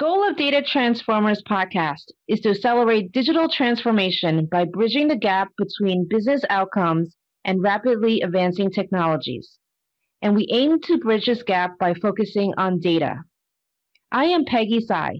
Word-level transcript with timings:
goal 0.00 0.26
of 0.26 0.34
Data 0.34 0.62
Transformers 0.62 1.42
podcast 1.42 2.12
is 2.26 2.40
to 2.40 2.50
accelerate 2.52 3.12
digital 3.12 3.50
transformation 3.50 4.48
by 4.50 4.64
bridging 4.64 5.08
the 5.08 5.16
gap 5.16 5.48
between 5.58 6.08
business 6.08 6.42
outcomes 6.48 7.14
and 7.44 7.62
rapidly 7.62 8.22
advancing 8.22 8.70
technologies. 8.70 9.58
And 10.22 10.34
we 10.34 10.48
aim 10.50 10.80
to 10.84 10.96
bridge 10.96 11.26
this 11.26 11.42
gap 11.42 11.78
by 11.78 11.92
focusing 11.92 12.54
on 12.56 12.80
data. 12.80 13.16
I 14.10 14.24
am 14.24 14.46
Peggy 14.46 14.80
Tsai, 14.80 15.16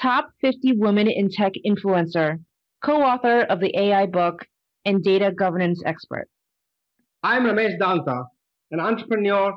top 0.00 0.30
50 0.40 0.78
women 0.78 1.08
in 1.08 1.28
tech 1.28 1.52
influencer, 1.66 2.38
co 2.82 3.02
author 3.02 3.40
of 3.42 3.60
the 3.60 3.76
AI 3.78 4.06
book, 4.06 4.46
and 4.86 5.04
data 5.04 5.30
governance 5.30 5.82
expert. 5.84 6.26
I'm 7.22 7.44
Ramesh 7.44 7.78
Dontha, 7.78 8.24
an 8.70 8.80
entrepreneur, 8.80 9.52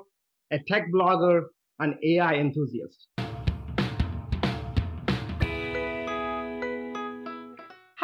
a 0.52 0.60
tech 0.68 0.88
blogger, 0.94 1.44
and 1.80 1.96
AI 2.04 2.34
enthusiast. 2.34 3.08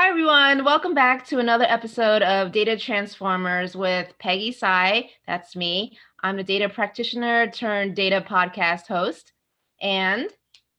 Hi, 0.02 0.10
everyone. 0.10 0.66
Welcome 0.66 0.96
back 0.96 1.28
to 1.28 1.38
another 1.38 1.66
episode 1.66 2.24
of 2.24 2.52
Data 2.52 2.76
Transformers 2.76 3.76
with 3.76 4.12
Peggy 4.18 4.52
Tsai. 4.52 5.12
That's 5.28 5.56
me. 5.56 5.96
I'm 6.24 6.40
a 6.40 6.44
data 6.44 6.70
practitioner 6.70 7.52
turned 7.52 7.96
data 7.96 8.26
podcast 8.28 8.88
host. 8.88 9.32
And 9.80 10.28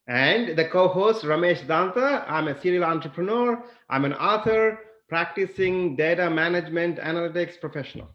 and 0.08 0.58
the 0.58 0.64
co-host 0.64 1.22
Ramesh 1.22 1.64
Dontha. 1.68 2.24
I'm 2.28 2.48
a 2.48 2.60
serial 2.60 2.82
entrepreneur. 2.82 3.64
I'm 3.88 4.04
an 4.04 4.14
author, 4.14 4.80
practicing 5.08 5.94
data 5.94 6.28
management 6.28 6.98
analytics 6.98 7.60
professional. 7.60 8.08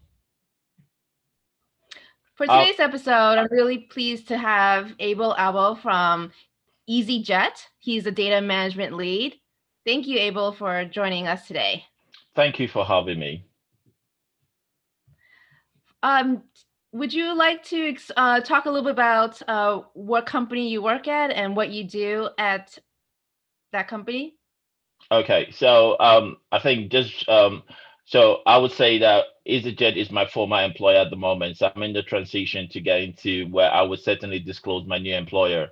For 2.34 2.50
uh, 2.50 2.58
today's 2.58 2.80
uh, 2.80 2.82
episode, 2.82 3.38
I'm 3.38 3.48
really 3.50 3.78
pleased 3.78 4.28
to 4.28 4.36
have 4.36 4.92
Abel 4.98 5.34
Aboh 5.38 5.80
from 5.80 6.32
EasyJet. 6.86 7.64
He's 7.78 8.04
a 8.04 8.12
data 8.12 8.42
management 8.42 8.92
lead 8.92 9.36
Thank 9.88 10.06
you, 10.06 10.18
Abel, 10.18 10.52
for 10.52 10.84
joining 10.84 11.28
us 11.28 11.46
today. 11.46 11.82
Thank 12.36 12.60
you 12.60 12.68
for 12.68 12.84
having 12.84 13.18
me. 13.18 13.42
Um, 16.02 16.42
would 16.92 17.10
you 17.10 17.34
like 17.34 17.62
to 17.64 17.96
uh, 18.18 18.40
talk 18.40 18.66
a 18.66 18.68
little 18.68 18.84
bit 18.84 18.92
about 18.92 19.40
uh, 19.48 19.80
what 19.94 20.26
company 20.26 20.68
you 20.68 20.82
work 20.82 21.08
at 21.08 21.30
and 21.30 21.56
what 21.56 21.70
you 21.70 21.84
do 21.84 22.28
at 22.36 22.78
that 23.72 23.88
company? 23.88 24.34
Okay, 25.10 25.50
so 25.52 25.96
um, 26.00 26.36
I 26.52 26.58
think 26.58 26.92
just 26.92 27.26
um, 27.26 27.62
so 28.04 28.42
I 28.44 28.58
would 28.58 28.72
say 28.72 28.98
that 28.98 29.24
EasyJet 29.48 29.96
is 29.96 30.10
my 30.10 30.26
former 30.26 30.62
employer 30.62 30.98
at 30.98 31.08
the 31.08 31.16
moment. 31.16 31.56
So 31.56 31.72
I'm 31.74 31.82
in 31.82 31.94
the 31.94 32.02
transition 32.02 32.68
to 32.72 32.80
get 32.82 33.00
into 33.00 33.46
where 33.46 33.72
I 33.72 33.80
would 33.80 34.00
certainly 34.00 34.38
disclose 34.38 34.86
my 34.86 34.98
new 34.98 35.14
employer. 35.14 35.70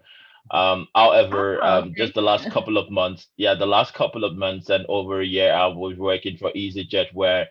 Um, 0.51 0.89
however, 0.95 1.59
oh, 1.63 1.67
um, 1.67 1.95
just 1.97 2.15
the 2.15 2.23
last 2.23 2.51
couple 2.53 2.79
of 2.79 2.91
months, 2.91 3.29
yeah, 3.37 3.55
the 3.55 3.67
last 3.67 3.95
couple 3.95 4.25
of 4.25 4.37
months 4.37 4.71
and 4.71 4.87
over 4.89 5.21
a 5.21 5.27
year, 5.27 5.53
I 5.53 5.67
was 5.67 5.97
working 5.97 6.37
for 6.37 6.53
EasyJet, 6.53 7.15
where 7.15 7.49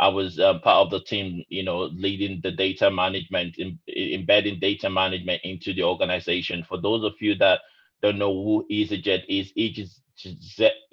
I 0.00 0.08
was 0.08 0.38
um, 0.38 0.60
part 0.60 0.86
of 0.86 0.90
the 0.90 1.00
team, 1.00 1.44
you 1.48 1.64
know, 1.64 1.84
leading 1.84 2.40
the 2.42 2.52
data 2.52 2.90
management, 2.90 3.56
in, 3.58 3.78
embedding 3.88 4.60
data 4.60 4.88
management 4.88 5.42
into 5.44 5.74
the 5.74 5.82
organization. 5.82 6.64
For 6.68 6.80
those 6.80 7.04
of 7.04 7.14
you 7.20 7.34
that 7.36 7.60
don't 8.02 8.18
know 8.18 8.32
who 8.32 8.66
EasyJet 8.70 9.24
is, 9.28 9.52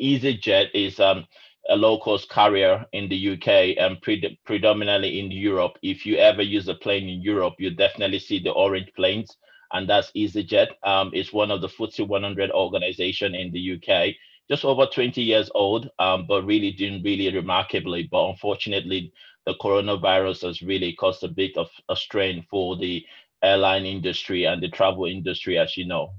EasyJet 0.02 0.67
is 0.73 1.00
um, 1.00 1.25
a 1.69 1.75
low-cost 1.75 2.30
carrier 2.30 2.86
in 2.94 3.08
the 3.09 3.34
UK 3.34 3.78
and 3.78 4.02
pre- 4.02 4.40
predominantly 4.45 5.19
in 5.19 5.31
Europe. 5.31 5.78
If 5.84 6.06
you 6.06 6.17
ever 6.17 6.42
use 6.42 6.67
a 6.67 6.73
plane 6.73 7.08
in 7.08 7.22
Europe, 7.22 7.56
you 7.59 7.69
definitely 7.72 8.19
see 8.19 8.40
the 8.40 8.52
orange 8.52 8.92
planes 8.95 9.38
and 9.73 9.89
that's 9.89 10.11
EasyJet. 10.11 10.67
Um, 10.83 11.12
it's 11.13 11.34
one 11.34 11.51
of 11.51 11.62
the 11.62 11.67
FTSE 11.67 12.07
100 12.07 12.51
organization 12.51 13.35
in 13.35 13.51
the 13.51 13.73
UK, 13.75 14.16
just 14.50 14.66
over 14.66 14.85
20 14.85 15.22
years 15.22 15.50
old, 15.56 15.90
um, 16.00 16.25
but 16.28 16.45
really 16.45 16.72
doing 16.72 17.01
really 17.03 17.34
remarkably. 17.34 18.07
But 18.12 18.29
unfortunately, 18.29 19.12
the 19.45 19.56
coronavirus 19.56 20.47
has 20.47 20.62
really 20.62 20.94
caused 20.94 21.23
a 21.23 21.28
bit 21.28 21.57
of 21.57 21.69
a 21.90 21.95
strain 21.95 22.45
for 22.50 22.75
the 22.75 23.06
airline 23.44 23.85
industry 23.85 24.45
and 24.45 24.62
the 24.62 24.69
travel 24.69 25.06
industry, 25.06 25.57
as 25.57 25.78
you 25.78 25.85
know. 25.85 26.13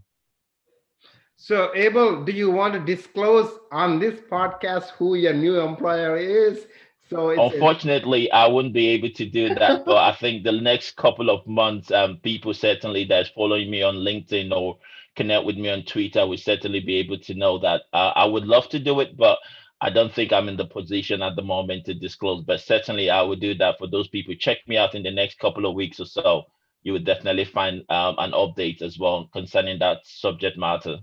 So, 1.39 1.71
Abel, 1.75 2.25
do 2.25 2.33
you 2.33 2.51
want 2.51 2.73
to 2.75 2.81
disclose 2.81 3.59
on 3.71 3.99
this 3.99 4.21
podcast 4.21 4.91
who 4.91 5.17
your 5.17 5.35
new 5.35 5.61
employer 5.61 6.17
is? 6.17 6.67
So 7.09 7.31
unfortunately, 7.31 8.31
I 8.33 8.47
wouldn't 8.47 8.75
be 8.75 8.89
able 8.89 9.11
to 9.11 9.27
do 9.27 9.55
that. 9.55 9.85
but 9.87 9.97
I 9.97 10.15
think 10.15 10.43
the 10.43 10.53
next 10.53 10.97
couple 10.97 11.31
of 11.31 11.47
months, 11.47 11.91
um, 11.91 12.19
people 12.23 12.53
certainly 12.55 13.05
that's 13.05 13.29
following 13.31 13.71
me 13.71 13.83
on 13.83 13.97
LinkedIn 13.97 14.53
or 14.53 14.79
connect 15.15 15.47
with 15.47 15.57
me 15.57 15.71
on 15.71 15.85
Twitter 15.85 16.27
will 16.27 16.37
certainly 16.37 16.81
be 16.81 16.97
able 16.97 17.19
to 17.19 17.35
know 17.35 17.59
that. 17.59 17.83
Uh, 17.93 18.13
I 18.15 18.25
would 18.25 18.45
love 18.45 18.69
to 18.71 18.79
do 18.79 19.01
it, 19.01 19.17
but 19.17 19.39
I 19.81 19.91
don't 19.91 20.13
think 20.13 20.33
I'm 20.33 20.49
in 20.49 20.57
the 20.57 20.67
position 20.67 21.23
at 21.23 21.37
the 21.37 21.43
moment 21.43 21.87
to 21.87 21.95
disclose. 21.95 22.45
But 22.45 22.61
certainly, 22.61 23.11
I 23.11 23.23
would 23.23 23.41
do 23.41 23.55
that 23.55 23.79
for 23.79 23.87
those 23.87 24.09
people. 24.09 24.35
Check 24.35 24.59
me 24.67 24.77
out 24.77 24.95
in 24.95 25.03
the 25.03 25.11
next 25.11 25.39
couple 25.39 25.67
of 25.67 25.75
weeks 25.75 26.01
or 26.01 26.07
so. 26.07 26.45
You 26.83 26.93
would 26.93 27.05
definitely 27.05 27.45
find 27.45 27.83
um, 27.89 28.17
an 28.19 28.33
update 28.33 28.83
as 28.83 28.99
well 28.99 29.29
concerning 29.33 29.79
that 29.81 29.99
subject 30.05 30.57
matter. 30.57 30.99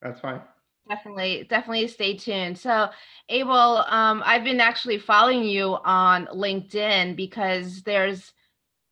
That's 0.00 0.20
fine 0.20 0.42
definitely 0.88 1.46
definitely 1.48 1.88
stay 1.88 2.16
tuned. 2.16 2.58
So 2.58 2.90
abel 3.28 3.84
um, 3.88 4.22
i've 4.26 4.44
been 4.44 4.60
actually 4.60 4.98
following 4.98 5.44
you 5.44 5.76
on 5.84 6.26
linkedin 6.26 7.16
because 7.16 7.82
there's 7.82 8.32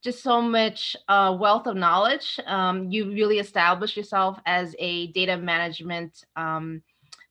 just 0.03 0.23
so 0.23 0.41
much 0.41 0.97
uh, 1.09 1.37
wealth 1.39 1.67
of 1.67 1.77
knowledge. 1.77 2.41
Um, 2.47 2.91
you 2.91 3.11
really 3.11 3.39
established 3.39 3.97
yourself 3.97 4.39
as 4.47 4.75
a 4.78 5.09
data 5.09 5.37
management 5.37 6.25
um, 6.37 6.83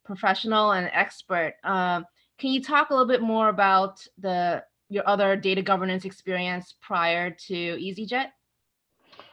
professional 0.06 0.74
and 0.74 0.90
expert. 0.94 1.56
Uh, 1.64 2.02
can 2.38 2.52
you 2.52 2.62
talk 2.62 2.90
a 2.90 2.94
little 2.94 3.08
bit 3.08 3.22
more 3.22 3.50
about 3.50 4.06
the 4.20 4.64
your 4.90 5.08
other 5.08 5.36
data 5.36 5.62
governance 5.62 6.06
experience 6.06 6.76
prior 6.82 7.32
to 7.32 7.54
easyjet? 7.54 8.28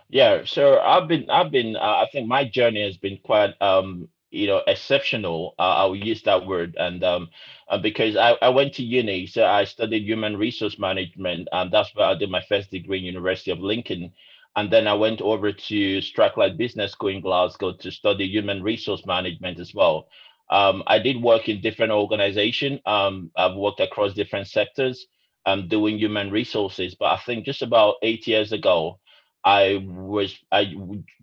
Yeah 0.08 0.43
so 0.44 0.78
i've 0.81 1.08
been 1.08 1.28
i've 1.31 1.50
been 1.50 1.76
uh, 1.76 2.04
i 2.04 2.08
think 2.12 2.28
my 2.28 2.44
journey 2.44 2.84
has 2.84 2.97
been 2.97 3.19
quite 3.25 3.54
um, 3.60 4.08
you 4.36 4.47
know 4.48 4.62
exceptional 4.66 5.54
uh, 5.58 5.74
i'll 5.80 5.97
use 5.97 6.22
that 6.24 6.47
word. 6.47 6.76
And 6.78 7.02
um 7.04 7.28
uh, 7.69 7.78
because 7.78 8.16
I, 8.16 8.32
I 8.42 8.50
went 8.50 8.74
to 8.74 8.84
uni 8.84 9.26
so 9.26 9.44
i 9.47 9.64
studied 9.64 10.04
human 10.04 10.36
resource 10.36 10.78
management 10.78 11.48
and 11.52 11.72
that's 11.72 11.94
where 11.94 12.06
i 12.06 12.14
did 12.14 12.30
my 12.30 12.42
first 12.48 12.70
degree 12.70 12.98
in 12.98 13.04
university 13.04 13.50
of 13.50 13.60
lincoln. 13.60 14.12
And 14.56 14.70
then 14.72 14.86
i 14.88 14.94
went 14.94 15.20
over 15.22 15.52
to 15.52 16.00
strathclyde 16.02 16.58
business 16.58 16.92
school 16.92 17.10
in 17.10 17.20
glasgow 17.22 17.72
to 17.80 17.91
study 17.92 18.26
human 18.26 18.62
resource 18.62 19.04
management 19.06 19.60
as 19.60 19.75
well. 19.75 20.08
Um, 20.50 20.82
i 20.86 20.98
did 20.98 21.22
work 21.22 21.48
in 21.48 21.60
different 21.62 21.92
organizations 21.92 22.80
um, 22.86 23.30
i've 23.36 23.56
worked 23.56 23.80
across 23.80 24.14
different 24.14 24.48
sectors. 24.48 25.06
Um, 25.46 25.69
doing 25.69 25.98
human 25.98 26.30
resources 26.32 26.96
but 26.98 27.06
i 27.06 27.19
think 27.19 27.46
just 27.46 27.62
about 27.62 27.96
eight 28.02 28.26
years 28.26 28.52
ago 28.52 28.98
I 29.46 29.84
was 29.88 30.38
I 30.52 30.74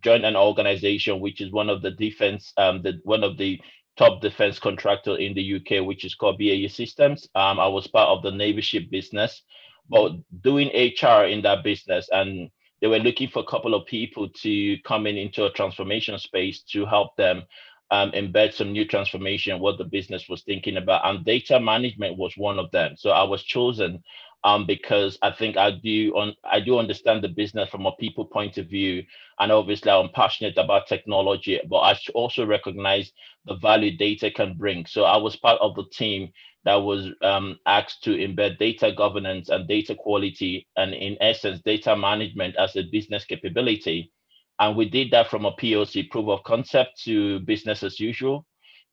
joined 0.03 0.25
an 0.25 0.37
organization 0.37 1.21
which 1.21 1.41
is 1.41 1.51
one 1.53 1.69
of 1.69 1.83
the 1.83 1.91
defense 1.91 2.53
um 2.57 2.83
the 2.83 2.99
one 3.05 3.23
of 3.25 3.37
the 3.37 3.61
top 3.97 4.21
defense 4.21 4.59
contractor 4.59 5.17
in 5.17 5.35
the 5.35 5.55
UK, 5.57 5.85
which 5.85 6.05
is 6.05 6.15
called 6.15 6.39
BAE 6.39 6.69
Systems. 6.69 7.29
Um, 7.35 7.59
I 7.59 7.67
was 7.67 7.87
part 7.87 8.09
of 8.09 8.23
the 8.23 8.31
Navy 8.31 8.61
ship 8.61 8.85
business, 8.91 9.43
but 9.89 10.13
doing 10.43 10.69
HR 10.69 11.25
in 11.25 11.43
that 11.43 11.63
business, 11.63 12.09
and 12.11 12.49
they 12.81 12.87
were 12.87 12.99
looking 12.99 13.29
for 13.29 13.41
a 13.41 13.45
couple 13.47 13.75
of 13.75 13.87
people 13.87 14.29
to 14.43 14.77
come 14.85 15.07
in 15.07 15.17
into 15.17 15.45
a 15.45 15.51
transformation 15.53 16.17
space 16.19 16.63
to 16.73 16.85
help 16.87 17.15
them 17.17 17.43
um, 17.91 18.11
embed 18.13 18.53
some 18.53 18.71
new 18.73 18.85
transformation, 18.87 19.59
what 19.59 19.77
the 19.77 19.85
business 19.85 20.27
was 20.29 20.43
thinking 20.43 20.77
about, 20.77 21.05
and 21.07 21.25
data 21.25 21.59
management 21.59 22.17
was 22.17 22.33
one 22.37 22.59
of 22.59 22.71
them. 22.71 22.95
So 22.97 23.11
I 23.11 23.23
was 23.23 23.43
chosen 23.43 24.03
um, 24.43 24.65
because 24.65 25.17
I 25.21 25.31
think 25.31 25.57
I 25.57 25.71
do 25.71 26.13
on 26.15 26.35
I 26.43 26.59
do 26.59 26.79
understand 26.79 27.23
the 27.23 27.29
business 27.29 27.69
from 27.69 27.85
a 27.85 27.93
people 27.93 28.25
point 28.25 28.57
of 28.57 28.67
view, 28.67 29.03
and 29.39 29.51
obviously 29.51 29.91
I'm 29.91 30.09
passionate 30.09 30.57
about 30.57 30.87
technology, 30.87 31.59
but 31.69 31.77
I 31.79 31.97
also 32.13 32.45
recognize 32.45 33.11
the 33.45 33.55
value 33.55 33.97
data 33.97 34.31
can 34.31 34.55
bring. 34.55 34.85
So 34.85 35.03
I 35.05 35.17
was 35.17 35.35
part 35.37 35.59
of 35.61 35.75
the 35.75 35.85
team 35.93 36.31
that 36.65 36.75
was 36.75 37.09
um, 37.21 37.59
asked 37.65 38.03
to 38.05 38.11
embed 38.11 38.57
data 38.57 38.93
governance 38.95 39.49
and 39.49 39.67
data 39.67 39.95
quality, 39.95 40.67
and 40.77 40.93
in 40.93 41.17
essence, 41.21 41.61
data 41.65 41.95
management 41.95 42.55
as 42.57 42.75
a 42.75 42.83
business 42.83 43.25
capability. 43.25 44.11
And 44.59 44.77
we 44.77 44.89
did 44.89 45.11
that 45.11 45.29
from 45.29 45.45
a 45.45 45.53
POC 45.53 46.09
proof 46.09 46.29
of 46.29 46.43
concept 46.43 47.01
to 47.03 47.39
business 47.41 47.83
as 47.83 47.99
usual. 47.99 48.45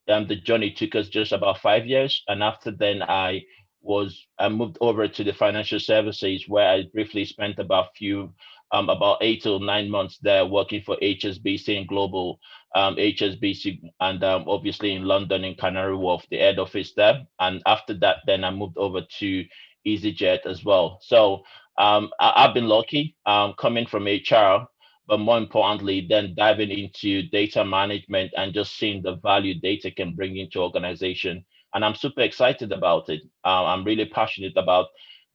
And 0.09 0.27
the 0.27 0.37
journey 0.37 0.73
took 0.73 0.97
us 0.97 1.09
just 1.09 1.33
about 1.33 1.61
five 1.61 1.87
years. 1.87 2.25
And 2.29 2.43
after 2.43 2.73
then, 2.73 3.03
I 3.03 3.43
was 3.83 4.27
I 4.39 4.49
moved 4.49 4.79
over 4.81 5.09
to 5.09 5.25
the 5.25 5.33
financial 5.33 5.81
services 5.81 6.45
where 6.49 6.69
I 6.69 6.85
briefly 6.93 7.25
spent 7.25 7.59
about 7.59 7.97
few 7.97 8.33
um, 8.73 8.89
about 8.89 9.19
eight 9.21 9.47
or 9.47 9.59
nine 9.59 9.91
months 9.91 10.19
there 10.23 10.47
working 10.47 10.83
for 10.83 10.97
HSBC 11.03 11.77
and 11.77 11.89
global 11.89 12.39
um, 12.77 12.97
HSBC 12.97 13.81
and 14.01 14.23
um, 14.23 14.45
obviously 14.47 14.95
in 14.95 15.05
London 15.05 15.45
in 15.45 15.57
Canary 15.57 15.97
Wharf, 15.97 16.25
the 16.31 16.39
head 16.39 16.59
office 16.59 16.93
there. 16.95 17.27
And 17.41 17.63
after 17.67 17.95
that, 17.95 18.19
then 18.27 18.45
I 18.45 18.51
moved 18.51 18.79
over 18.79 19.01
to 19.19 19.45
EasyJet 19.87 20.47
as 20.47 20.65
well. 20.65 20.99
So 21.03 21.43
um, 21.79 22.11
I, 22.21 22.45
have 22.45 22.55
been 22.55 22.69
lucky 22.69 23.17
um, 23.27 23.55
coming 23.59 23.87
from 23.87 24.05
HR, 24.07 24.69
but 25.09 25.19
more 25.19 25.39
importantly, 25.39 26.07
then 26.09 26.35
diving 26.37 26.71
into 26.71 27.23
data 27.31 27.65
management 27.65 28.33
and 28.37 28.55
just 28.55 28.77
seeing 28.77 29.03
the 29.03 29.17
value 29.17 29.59
data 29.59 29.91
can 29.91 30.15
bring 30.15 30.37
into 30.37 30.61
organization. 30.61 31.45
And 31.75 31.85
I'm 31.85 31.95
super 31.95 32.23
excited 32.23 32.73
about 32.73 33.09
it. 33.09 33.23
Uh, 33.45 33.65
I'm 33.67 33.85
really 33.85 34.07
passionate 34.07 34.57
about 34.57 34.87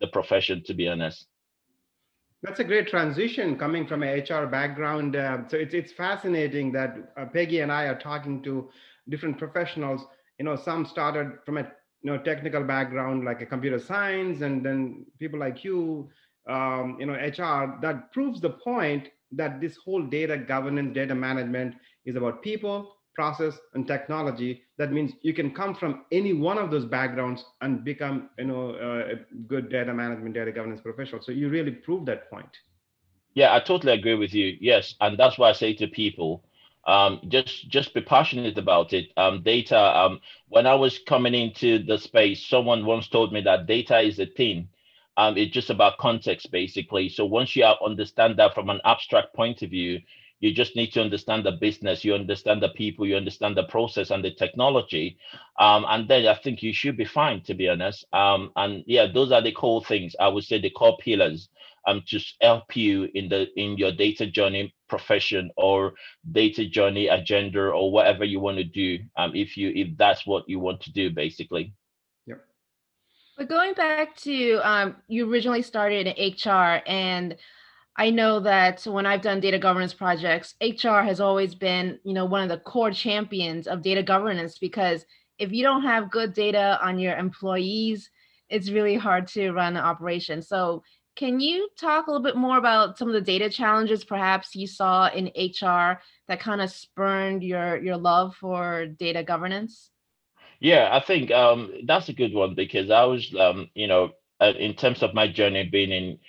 the 0.02 0.08
profession, 0.08 0.64
to 0.66 0.74
be 0.74 0.88
honest. 0.88 1.28
That's 2.44 2.60
a 2.60 2.64
great 2.64 2.88
transition 2.88 3.58
coming 3.58 3.88
from 3.88 4.04
a 4.04 4.20
HR 4.20 4.46
background. 4.46 5.16
Uh, 5.16 5.48
so 5.48 5.58
it's 5.58 5.74
it's 5.74 5.92
fascinating 5.92 6.72
that 6.74 6.96
uh, 7.18 7.26
Peggy 7.26 7.62
and 7.62 7.72
I 7.72 7.86
are 7.86 7.98
talking 7.98 8.44
to 8.44 8.70
different 9.10 9.38
professionals. 9.40 10.06
You 10.38 10.46
know, 10.46 10.56
some 10.56 10.86
started 10.86 11.40
from 11.46 11.58
a 11.58 11.64
you 12.04 12.12
know 12.12 12.18
technical 12.20 12.64
background 12.64 13.26
like 13.26 13.42
a 13.42 13.48
computer 13.48 13.80
science, 13.80 14.42
and 14.42 14.64
then 14.64 15.06
people 15.18 15.40
like 15.40 15.64
you, 15.64 16.10
um, 16.48 16.98
you 17.00 17.08
know, 17.08 17.14
HR. 17.14 17.80
That 17.82 18.12
proves 18.12 18.40
the 18.42 18.52
point 18.52 19.08
that 19.32 19.60
this 19.60 19.78
whole 19.78 20.04
data 20.04 20.38
governance, 20.38 20.94
data 20.94 21.16
management 21.16 21.76
is 22.06 22.16
about 22.16 22.44
people, 22.44 22.95
process, 23.16 23.58
and 23.74 23.88
technology. 23.88 24.64
That 24.78 24.92
means 24.92 25.14
you 25.22 25.34
can 25.34 25.52
come 25.52 25.76
from 25.76 26.06
any 26.12 26.34
one 26.34 26.58
of 26.58 26.72
those 26.72 26.86
backgrounds 26.86 27.46
and 27.62 27.84
become, 27.84 28.30
you 28.38 28.46
know, 28.46 28.72
uh, 28.72 29.14
a 29.14 29.36
good 29.48 29.70
data 29.70 29.94
management, 29.94 30.36
data 30.36 30.52
governance 30.52 30.82
professional. 30.82 31.22
So 31.22 31.32
you 31.32 31.50
really 31.50 31.72
prove 31.72 32.06
that 32.06 32.30
point. 32.30 32.50
Yeah, 33.34 33.54
I 33.56 33.60
totally 33.60 33.94
agree 33.94 34.16
with 34.16 34.34
you. 34.34 34.58
Yes, 34.62 34.96
and 35.02 35.18
that's 35.18 35.38
why 35.38 35.50
I 35.50 35.54
say 35.54 35.74
to 35.76 35.88
people, 35.88 36.44
um, 36.86 37.22
just 37.28 37.70
just 37.70 37.94
be 37.94 38.02
passionate 38.02 38.58
about 38.58 38.94
it. 38.94 39.06
Um, 39.18 39.42
data. 39.44 39.80
Um, 39.80 40.20
when 40.50 40.68
I 40.68 40.76
was 40.76 41.00
coming 41.00 41.34
into 41.34 41.84
the 41.84 41.98
space, 41.98 42.46
someone 42.46 42.86
once 42.86 43.08
told 43.08 43.34
me 43.34 43.42
that 43.42 43.66
data 43.68 44.00
is 44.00 44.20
a 44.20 44.26
thing 44.26 44.70
um, 45.18 45.38
it's 45.38 45.54
just 45.54 45.70
about 45.70 45.98
context 45.98 46.52
basically. 46.52 47.10
So 47.10 47.26
once 47.26 47.56
you 47.56 47.66
understand 47.66 48.38
that 48.38 48.54
from 48.54 48.70
an 48.70 48.82
abstract 48.86 49.34
point 49.34 49.62
of 49.62 49.70
view, 49.70 50.02
you 50.46 50.54
just 50.54 50.76
need 50.76 50.94
to 50.94 51.02
understand 51.02 51.46
the 51.46 51.54
business, 51.54 52.06
you 52.06 52.14
understand 52.14 52.62
the 52.62 52.70
people, 52.70 53.06
you 53.06 53.16
understand 53.18 53.58
the 53.58 53.64
process 53.64 54.12
and 54.12 54.24
the 54.24 54.32
technology, 54.32 55.18
um, 55.60 55.86
and 55.90 56.08
then 56.08 56.28
I 56.28 56.36
think 56.36 56.62
you 56.62 56.72
should 56.72 56.98
be 56.98 57.06
fine, 57.06 57.42
to 57.44 57.56
be 57.56 57.68
honest. 57.68 58.06
Um, 58.14 58.52
and 58.56 58.84
yeah, 58.86 59.08
those 59.12 59.32
are 59.32 59.42
the 59.42 59.52
core 59.52 59.84
things. 59.84 60.16
I 60.20 60.28
would 60.28 60.44
say 60.44 60.62
the 60.62 60.70
core 60.70 60.98
pillars 61.00 61.50
um, 61.88 62.04
to 62.10 62.20
help 62.42 62.76
you 62.76 63.10
in 63.16 63.28
the 63.28 63.48
in 63.60 63.78
your 63.78 63.92
data 63.92 64.28
journey 64.28 64.74
profession 64.88 65.50
or 65.58 65.94
data 66.32 66.66
journey 66.68 67.08
agenda 67.08 67.62
or 67.72 67.92
whatever 67.92 68.24
you 68.24 68.40
want 68.40 68.58
to 68.58 68.64
do. 68.64 69.00
Um, 69.18 69.32
if 69.36 69.58
you 69.58 69.72
if 69.76 69.98
that's 69.98 70.28
what 70.28 70.48
you 70.48 70.60
want 70.60 70.82
to 70.82 70.92
do, 70.92 71.10
basically. 71.10 71.74
Yep 72.28 72.42
but 73.38 73.50
going 73.50 73.74
back 73.74 74.16
to 74.16 74.60
um, 74.64 74.96
you 75.08 75.30
originally 75.30 75.62
started 75.62 76.08
in 76.08 76.34
HR, 76.34 76.82
and 76.88 77.36
I 77.98 78.10
know 78.10 78.42
that 78.42 78.84
when 78.84 79.06
I've 79.06 79.22
done 79.22 79.40
data 79.40 79.58
governance 79.58 79.94
projects, 79.94 80.56
HR 80.62 81.00
has 81.00 81.22
always 81.22 81.56
been, 81.56 81.98
you 82.04 82.14
know, 82.14 82.26
one 82.26 82.44
of 82.44 82.50
the 82.50 82.58
core 82.58 82.92
champions 82.92 83.68
of 83.68 83.82
data 83.82 84.04
governance 84.04 84.58
because 84.58 85.06
if 85.40 85.52
you 85.52 85.64
don't 85.64 85.84
have 85.84 86.12
good 86.12 86.34
data 86.34 86.78
on 86.82 87.00
your 87.00 87.16
employees, 87.18 88.10
it's 88.50 88.70
really 88.70 88.96
hard 88.96 89.28
to 89.28 89.52
run 89.52 89.78
an 89.78 89.84
operation. 89.84 90.42
So, 90.42 90.84
can 91.16 91.40
you 91.40 91.70
talk 91.80 92.08
a 92.08 92.12
little 92.12 92.24
bit 92.24 92.36
more 92.36 92.58
about 92.58 92.98
some 92.98 93.08
of 93.08 93.14
the 93.14 93.22
data 93.22 93.50
challenges 93.50 94.04
perhaps 94.04 94.54
you 94.54 94.68
saw 94.68 95.08
in 95.08 95.28
HR 95.28 96.02
that 96.28 96.42
kind 96.42 96.62
of 96.62 96.70
spurned 96.70 97.42
your 97.42 97.82
your 97.82 97.96
love 97.96 98.36
for 98.36 98.88
data 98.88 99.24
governance? 99.24 99.92
Yeah, 100.60 100.90
I 100.92 101.00
think 101.00 101.32
um, 101.32 101.72
that's 101.86 102.10
a 102.10 102.14
good 102.14 102.34
one 102.34 102.54
because 102.54 102.90
I 102.90 103.06
was, 103.06 103.34
um, 103.40 103.70
you 103.76 103.88
know, 103.88 104.12
uh, 104.42 104.54
in 104.58 104.74
terms 104.74 105.04
of 105.04 105.14
my 105.14 105.28
journey 105.28 105.70
being 105.72 105.92
in, 105.92 106.20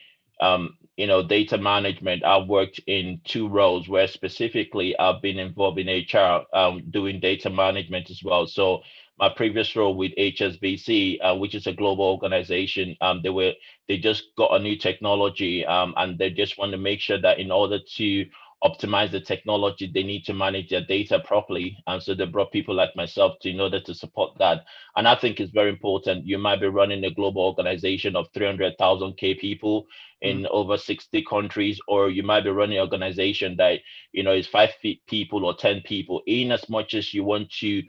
um, 0.40 0.76
you 0.96 1.06
know, 1.06 1.22
data 1.22 1.58
management, 1.58 2.24
I've 2.24 2.48
worked 2.48 2.80
in 2.86 3.20
two 3.24 3.48
roles 3.48 3.88
where 3.88 4.08
specifically 4.08 4.98
I've 4.98 5.20
been 5.22 5.38
involved 5.38 5.78
in 5.78 5.88
HR, 5.88 6.44
um, 6.56 6.84
doing 6.90 7.20
data 7.20 7.50
management 7.50 8.10
as 8.10 8.22
well. 8.22 8.46
So 8.46 8.80
my 9.18 9.28
previous 9.28 9.74
role 9.76 9.94
with 9.94 10.12
HSBC, 10.18 11.18
uh, 11.22 11.36
which 11.36 11.54
is 11.54 11.66
a 11.66 11.72
global 11.72 12.04
organization, 12.04 12.96
um, 13.00 13.20
they 13.22 13.30
were 13.30 13.52
they 13.88 13.98
just 13.98 14.24
got 14.36 14.54
a 14.54 14.58
new 14.58 14.76
technology, 14.76 15.64
um, 15.66 15.94
and 15.96 16.18
they 16.18 16.30
just 16.30 16.58
want 16.58 16.72
to 16.72 16.78
make 16.78 17.00
sure 17.00 17.20
that 17.20 17.38
in 17.38 17.50
order 17.50 17.78
to 17.96 18.26
optimize 18.68 19.10
the 19.10 19.20
technology, 19.20 19.90
they 19.92 20.02
need 20.02 20.24
to 20.24 20.34
manage 20.34 20.70
their 20.70 20.84
data 20.84 21.20
properly. 21.24 21.76
And 21.86 22.02
so 22.02 22.14
they 22.14 22.26
brought 22.26 22.52
people 22.52 22.74
like 22.74 22.94
myself 22.96 23.38
to 23.40 23.50
in 23.50 23.60
order 23.60 23.80
to 23.80 23.94
support 23.94 24.36
that. 24.38 24.64
And 24.96 25.06
I 25.06 25.14
think 25.14 25.40
it's 25.40 25.52
very 25.52 25.70
important. 25.70 26.26
You 26.26 26.38
might 26.38 26.60
be 26.60 26.66
running 26.66 27.04
a 27.04 27.14
global 27.14 27.42
organization 27.42 28.16
of 28.16 28.26
300,000 28.34 29.16
K 29.16 29.34
people 29.34 29.86
in 30.22 30.42
mm. 30.42 30.48
over 30.50 30.76
60 30.76 31.24
countries, 31.24 31.80
or 31.88 32.10
you 32.10 32.22
might 32.22 32.44
be 32.44 32.50
running 32.50 32.78
an 32.78 32.82
organization 32.82 33.56
that, 33.58 33.80
you 34.12 34.22
know, 34.22 34.32
is 34.32 34.46
five 34.46 34.70
people 35.06 35.44
or 35.44 35.54
10 35.54 35.82
people. 35.84 36.22
In 36.26 36.52
as 36.52 36.68
much 36.68 36.94
as 36.94 37.12
you 37.12 37.24
want 37.24 37.50
to 37.60 37.82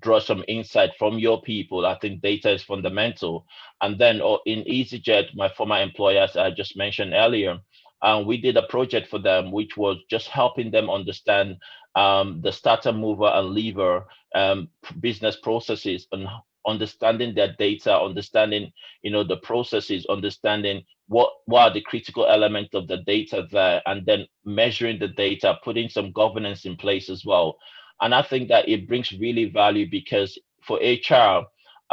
draw 0.00 0.18
some 0.18 0.44
insight 0.48 0.90
from 0.98 1.18
your 1.18 1.42
people. 1.42 1.84
I 1.84 1.98
think 1.98 2.22
data 2.22 2.50
is 2.50 2.62
fundamental. 2.62 3.46
And 3.80 3.98
then 3.98 4.20
oh, 4.22 4.40
in 4.46 4.64
EasyJet, 4.64 5.34
my 5.34 5.48
former 5.50 5.80
employers 5.80 6.36
I 6.36 6.50
just 6.50 6.76
mentioned 6.76 7.12
earlier, 7.12 7.58
and 8.02 8.26
we 8.26 8.36
did 8.36 8.56
a 8.56 8.62
project 8.62 9.08
for 9.08 9.18
them, 9.18 9.52
which 9.52 9.76
was 9.76 9.98
just 10.10 10.28
helping 10.28 10.70
them 10.70 10.90
understand 10.90 11.56
um, 11.94 12.40
the 12.42 12.52
starter, 12.52 12.92
mover, 12.92 13.26
and 13.26 13.50
leaver 13.50 14.06
um, 14.34 14.68
business 15.00 15.36
processes 15.36 16.06
and 16.12 16.26
understanding 16.66 17.34
their 17.34 17.54
data, 17.58 17.96
understanding 17.96 18.72
you 19.02 19.10
know 19.10 19.24
the 19.24 19.36
processes, 19.38 20.06
understanding 20.06 20.82
what 21.08 21.30
what 21.46 21.62
are 21.62 21.74
the 21.74 21.80
critical 21.82 22.26
elements 22.26 22.74
of 22.74 22.88
the 22.88 22.98
data 22.98 23.46
there, 23.52 23.82
and 23.86 24.04
then 24.06 24.26
measuring 24.44 24.98
the 24.98 25.08
data, 25.08 25.58
putting 25.62 25.88
some 25.88 26.12
governance 26.12 26.64
in 26.64 26.76
place 26.76 27.08
as 27.08 27.24
well. 27.24 27.56
And 28.00 28.14
I 28.14 28.22
think 28.22 28.48
that 28.48 28.68
it 28.68 28.88
brings 28.88 29.12
really 29.12 29.44
value 29.44 29.88
because 29.88 30.36
for 30.66 30.78
HR, 30.78 31.44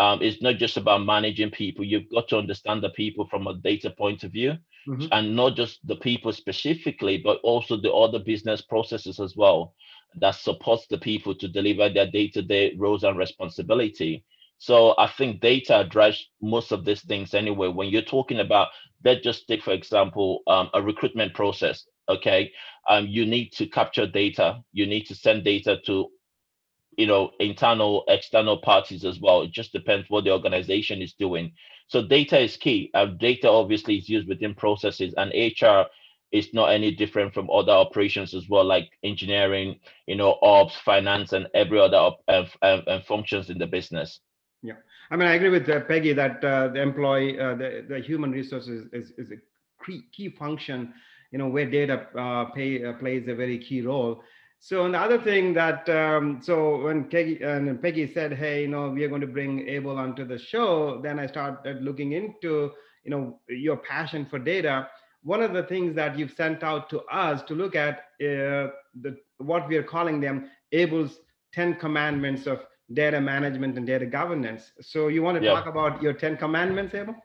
um, 0.02 0.22
it's 0.24 0.42
not 0.42 0.56
just 0.56 0.78
about 0.78 1.06
managing 1.06 1.52
people. 1.52 1.86
You've 1.86 2.10
got 2.10 2.30
to 2.30 2.38
understand 2.38 2.82
the 2.82 2.90
people 2.92 3.28
from 3.30 3.46
a 3.46 3.56
data 3.56 3.92
point 3.92 4.24
of 4.24 4.32
view 4.32 4.58
mm-hmm. 4.88 5.08
and 5.12 5.36
not 5.36 5.56
just 5.56 5.86
the 5.88 5.96
people 5.96 6.32
specifically, 6.34 7.18
but 7.18 7.40
also 7.44 7.78
the 7.78 7.92
other 7.92 8.20
business 8.20 8.62
processes 8.62 9.20
as 9.20 9.36
well 9.36 9.74
that 10.16 10.36
supports 10.36 10.88
the 10.88 10.98
people 10.98 11.36
to 11.36 11.48
deliver 11.48 11.90
their 11.90 12.10
day-to-day 12.10 12.76
roles 12.78 13.04
and 13.04 13.18
responsibility. 13.18 14.24
So 14.58 14.96
I 14.98 15.08
think 15.08 15.40
data 15.40 15.88
drives 15.90 16.30
most 16.42 16.72
of 16.72 16.84
these 16.84 17.02
things 17.02 17.34
anyway. 17.34 17.68
When 17.68 17.90
you're 17.90 18.02
talking 18.02 18.40
about, 18.40 18.70
let's 19.06 19.24
just 19.24 19.48
take 19.48 19.64
for 19.64 19.72
example 19.72 20.42
um, 20.48 20.70
a 20.74 20.82
recruitment 20.82 21.34
process. 21.34 21.86
Okay, 22.10 22.52
um, 22.90 23.06
you 23.08 23.26
need 23.26 23.52
to 23.54 23.68
capture 23.68 24.08
data. 24.08 24.64
You 24.74 24.88
need 24.88 25.06
to 25.06 25.16
send 25.16 25.44
data 25.44 25.78
to 25.86 26.10
you 26.98 27.08
know 27.08 27.32
internal 27.40 28.04
external 28.10 28.58
parties 28.58 29.06
as 29.06 29.20
well 29.22 29.44
it 29.44 29.52
just 29.52 29.72
depends 29.72 30.10
what 30.10 30.26
the 30.26 30.32
organization 30.32 31.02
is 31.02 31.14
doing 31.14 31.54
so 31.90 32.08
data 32.08 32.40
is 32.40 32.56
key. 32.56 32.92
Uh, 32.94 33.08
data 33.08 33.50
obviously 33.50 33.98
is 33.98 34.08
used 34.08 34.30
within 34.30 34.54
processes 34.54 35.14
and 35.18 35.32
hr 35.62 35.90
is 36.32 36.54
not 36.54 36.68
any 36.68 36.94
different 36.94 37.34
from 37.34 37.50
other 37.50 37.72
operations 37.72 38.36
as 38.36 38.48
well 38.48 38.64
like 38.64 38.88
engineering 39.04 39.80
you 40.06 40.16
know 40.16 40.38
ops 40.44 40.78
finance 40.78 41.34
and 41.34 41.48
every 41.56 41.80
other 41.80 41.98
op- 41.98 42.24
uh, 42.28 42.46
uh, 42.62 43.02
functions 43.08 43.50
in 43.50 43.58
the 43.58 43.66
business. 43.66 44.20
Yeah. 44.62 44.76
I 45.10 45.16
mean 45.16 45.28
i 45.28 45.34
agree 45.34 45.50
with 45.50 45.68
uh, 45.68 45.82
peggy 45.82 46.14
that 46.14 46.44
uh, 46.44 46.68
the 46.68 46.82
employee 46.82 47.40
uh, 47.40 47.56
the, 47.56 47.86
the 47.90 48.00
human 48.00 48.32
resources 48.32 48.88
is, 48.94 49.12
is, 49.18 49.32
a 49.32 49.38
key, 49.84 50.04
key 50.12 50.30
function 50.30 50.94
you 51.32 51.40
know 51.40 51.48
where 51.48 51.70
data 51.70 52.06
pay, 52.56 52.94
plays 53.00 53.28
a 53.28 53.34
very 53.34 53.58
key 53.58 53.82
role 53.82 54.22
so 54.60 54.86
and 54.86 54.94
the 54.94 55.00
other 55.00 55.18
thing 55.18 55.54
that 55.54 55.88
um, 55.90 56.42
so 56.42 56.84
when 56.84 57.06
Peggy 57.06 57.42
and 57.42 57.82
Peggy 57.82 58.12
said, 58.14 58.34
"Hey, 58.34 58.64
you 58.64 58.68
know, 58.68 58.90
we 58.90 59.04
are 59.06 59.08
going 59.08 59.22
to 59.22 59.28
bring 59.28 59.68
Abel 59.70 59.98
onto 59.98 60.26
the 60.26 60.38
show," 60.38 61.00
then 61.02 61.18
I 61.18 61.28
started 61.28 61.82
looking 61.82 62.12
into 62.12 62.72
you 63.06 63.12
know 63.12 63.40
your 63.48 63.78
passion 63.78 64.26
for 64.26 64.38
data. 64.38 64.90
One 65.24 65.42
of 65.42 65.54
the 65.54 65.64
things 65.64 65.96
that 65.96 66.20
you've 66.20 66.32
sent 66.32 66.62
out 66.62 66.90
to 66.90 67.02
us 67.04 67.42
to 67.44 67.56
look 67.56 67.76
at 67.76 68.00
uh, 68.22 68.76
the 69.02 69.18
what 69.38 69.68
we 69.70 69.78
are 69.78 69.84
calling 69.84 70.20
them 70.20 70.50
Abel's 70.74 71.20
Ten 71.54 71.76
Commandments 71.76 72.46
of 72.46 72.60
data 72.94 73.22
management 73.22 73.78
and 73.78 73.88
data 73.88 74.06
governance. 74.06 74.72
So 74.82 75.08
you 75.08 75.24
want 75.24 75.40
to 75.40 75.44
yeah. 75.44 75.54
talk 75.54 75.68
about 75.68 76.02
your 76.02 76.14
Ten 76.14 76.36
Commandments, 76.36 76.94
Abel? 76.94 77.16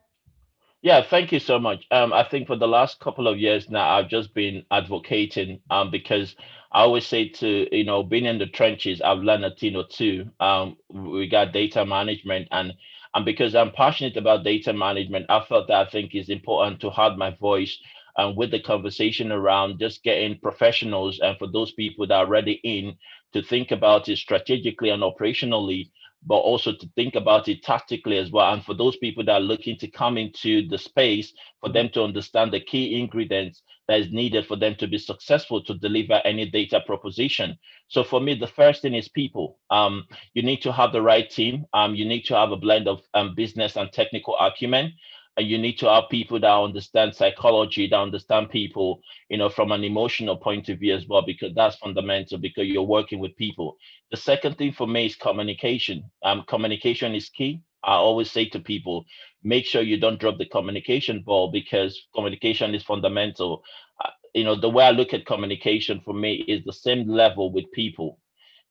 Yeah, 0.82 1.02
thank 1.02 1.32
you 1.32 1.40
so 1.40 1.58
much. 1.58 1.86
Um, 1.90 2.12
I 2.12 2.24
think 2.24 2.46
for 2.46 2.56
the 2.56 2.68
last 2.68 3.00
couple 3.00 3.26
of 3.26 3.38
years 3.38 3.70
now, 3.70 3.88
I've 3.88 4.10
just 4.10 4.34
been 4.34 4.64
advocating 4.70 5.60
um, 5.70 5.90
because 5.90 6.36
I 6.74 6.82
always 6.82 7.06
say 7.06 7.28
to 7.30 7.68
you 7.76 7.84
know, 7.84 8.02
being 8.02 8.26
in 8.26 8.38
the 8.38 8.46
trenches, 8.46 9.00
I've 9.00 9.20
learned 9.20 9.44
a 9.46 9.54
thing 9.54 9.76
or 9.76 9.86
two. 9.88 10.30
Um, 10.40 10.76
we 10.92 11.28
got 11.28 11.52
data 11.52 11.86
management, 11.86 12.48
and 12.52 12.74
and 13.14 13.24
because 13.24 13.54
I'm 13.54 13.72
passionate 13.72 14.16
about 14.18 14.44
data 14.44 14.72
management, 14.74 15.26
I 15.30 15.40
felt 15.44 15.68
that 15.68 15.86
I 15.86 15.90
think 15.90 16.14
it's 16.14 16.28
important 16.30 16.80
to 16.82 16.90
have 16.90 17.16
my 17.16 17.30
voice 17.30 17.78
and 18.16 18.30
um, 18.30 18.36
with 18.36 18.50
the 18.52 18.60
conversation 18.60 19.32
around 19.32 19.80
just 19.80 20.02
getting 20.04 20.38
professionals 20.40 21.20
and 21.20 21.38
for 21.38 21.48
those 21.48 21.72
people 21.72 22.06
that 22.08 22.14
are 22.14 22.26
already 22.26 22.60
in 22.64 22.96
to 23.32 23.42
think 23.42 23.70
about 23.72 24.08
it 24.08 24.18
strategically 24.18 24.90
and 24.90 25.02
operationally 25.02 25.90
but 26.26 26.36
also 26.36 26.72
to 26.72 26.88
think 26.96 27.14
about 27.14 27.48
it 27.48 27.62
tactically 27.62 28.18
as 28.18 28.30
well. 28.30 28.52
And 28.52 28.64
for 28.64 28.74
those 28.74 28.96
people 28.96 29.24
that 29.24 29.32
are 29.32 29.40
looking 29.40 29.76
to 29.78 29.88
come 29.88 30.18
into 30.18 30.66
the 30.68 30.78
space, 30.78 31.32
for 31.60 31.70
them 31.70 31.88
to 31.90 32.02
understand 32.02 32.52
the 32.52 32.60
key 32.60 32.98
ingredients 32.98 33.62
that 33.88 34.00
is 34.00 34.12
needed 34.12 34.46
for 34.46 34.56
them 34.56 34.74
to 34.76 34.86
be 34.86 34.98
successful 34.98 35.62
to 35.64 35.74
deliver 35.74 36.20
any 36.24 36.48
data 36.50 36.82
proposition. 36.86 37.58
So 37.88 38.02
for 38.02 38.20
me, 38.20 38.34
the 38.34 38.46
first 38.46 38.82
thing 38.82 38.94
is 38.94 39.08
people. 39.08 39.58
Um, 39.70 40.04
you 40.34 40.42
need 40.42 40.62
to 40.62 40.72
have 40.72 40.92
the 40.92 41.02
right 41.02 41.28
team. 41.28 41.66
Um, 41.74 41.94
you 41.94 42.04
need 42.06 42.22
to 42.22 42.36
have 42.36 42.52
a 42.52 42.56
blend 42.56 42.88
of 42.88 43.02
um, 43.14 43.34
business 43.34 43.76
and 43.76 43.92
technical 43.92 44.36
acumen 44.38 44.92
you 45.38 45.58
need 45.58 45.78
to 45.78 45.88
have 45.88 46.04
people 46.10 46.38
that 46.40 46.50
understand 46.52 47.14
psychology 47.14 47.88
that 47.88 47.98
understand 47.98 48.50
people 48.50 49.00
you 49.28 49.36
know 49.38 49.48
from 49.48 49.72
an 49.72 49.84
emotional 49.84 50.36
point 50.36 50.68
of 50.68 50.78
view 50.78 50.94
as 50.94 51.06
well 51.08 51.22
because 51.26 51.52
that's 51.54 51.76
fundamental 51.76 52.38
because 52.38 52.66
you're 52.66 52.82
working 52.82 53.18
with 53.18 53.36
people. 53.36 53.76
The 54.10 54.16
second 54.16 54.58
thing 54.58 54.72
for 54.72 54.86
me 54.86 55.06
is 55.06 55.16
communication. 55.16 56.04
Um, 56.22 56.44
communication 56.48 57.14
is 57.14 57.28
key. 57.28 57.62
I 57.84 57.94
always 57.94 58.30
say 58.30 58.46
to 58.50 58.60
people 58.60 59.04
make 59.42 59.66
sure 59.66 59.82
you 59.82 59.98
don't 60.00 60.20
drop 60.20 60.38
the 60.38 60.46
communication 60.46 61.22
ball 61.22 61.50
because 61.50 62.00
communication 62.14 62.74
is 62.74 62.82
fundamental. 62.84 63.62
Uh, 64.04 64.10
you 64.34 64.44
know 64.44 64.56
the 64.60 64.68
way 64.68 64.84
i 64.84 64.90
look 64.90 65.14
at 65.14 65.26
communication 65.26 66.00
for 66.04 66.14
me 66.14 66.44
is 66.48 66.64
the 66.64 66.72
same 66.72 67.08
level 67.08 67.52
with 67.52 67.70
people 67.72 68.18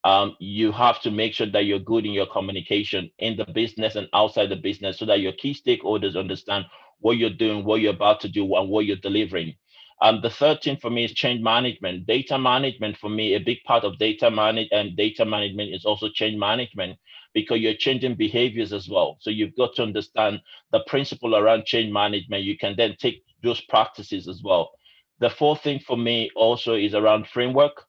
um, 0.04 0.36
you 0.40 0.72
have 0.72 1.02
to 1.02 1.12
make 1.12 1.34
sure 1.34 1.48
that 1.48 1.66
you're 1.66 1.80
good 1.80 2.06
in 2.06 2.12
your 2.12 2.26
communication 2.28 3.10
in 3.20 3.38
the 3.38 3.46
business 3.46 3.96
and 3.96 4.08
outside 4.14 4.50
the 4.50 4.56
business 4.56 5.00
so 5.00 5.06
that 5.06 5.22
your 5.22 5.34
key 5.34 5.54
stakeholders 5.54 6.18
understand 6.20 6.66
what 7.00 7.18
you're 7.18 7.30
doing, 7.30 7.64
what 7.66 7.82
you're 7.82 7.94
about 7.94 8.20
to 8.22 8.30
do, 8.30 8.56
and 8.56 8.70
what 8.70 8.86
you're 8.86 8.98
delivering. 8.98 9.54
Um, 10.02 10.20
the 10.22 10.30
third 10.30 10.62
thing 10.62 10.78
for 10.78 10.90
me 10.90 11.06
is 11.06 11.14
change 11.14 11.42
management. 11.42 12.06
Data 12.06 12.38
management 12.38 12.98
for 12.98 13.10
me, 13.10 13.36
a 13.36 13.40
big 13.40 13.64
part 13.64 13.86
of 13.86 13.98
data 14.00 14.30
manage 14.30 14.68
and 14.72 14.98
data 14.98 15.24
management 15.24 15.74
is 15.74 15.86
also 15.86 16.10
change 16.10 16.38
management 16.38 16.98
because 17.34 17.60
you're 17.60 17.74
changing 17.76 18.16
behaviors 18.16 18.74
as 18.74 18.90
well. 18.90 19.18
So 19.22 19.30
you've 19.30 19.56
got 19.56 19.76
to 19.76 19.84
understand 19.84 20.42
the 20.72 20.84
principle 20.88 21.36
around 21.36 21.66
change 21.66 21.92
management. 21.94 22.44
You 22.44 22.58
can 22.58 22.76
then 22.76 22.96
take 23.00 23.24
those 23.44 23.62
practices 23.62 24.28
as 24.28 24.42
well. 24.44 24.72
The 25.20 25.30
fourth 25.30 25.62
thing 25.62 25.80
for 25.80 25.96
me 25.96 26.30
also 26.36 26.74
is 26.76 26.94
around 26.94 27.28
framework 27.28 27.86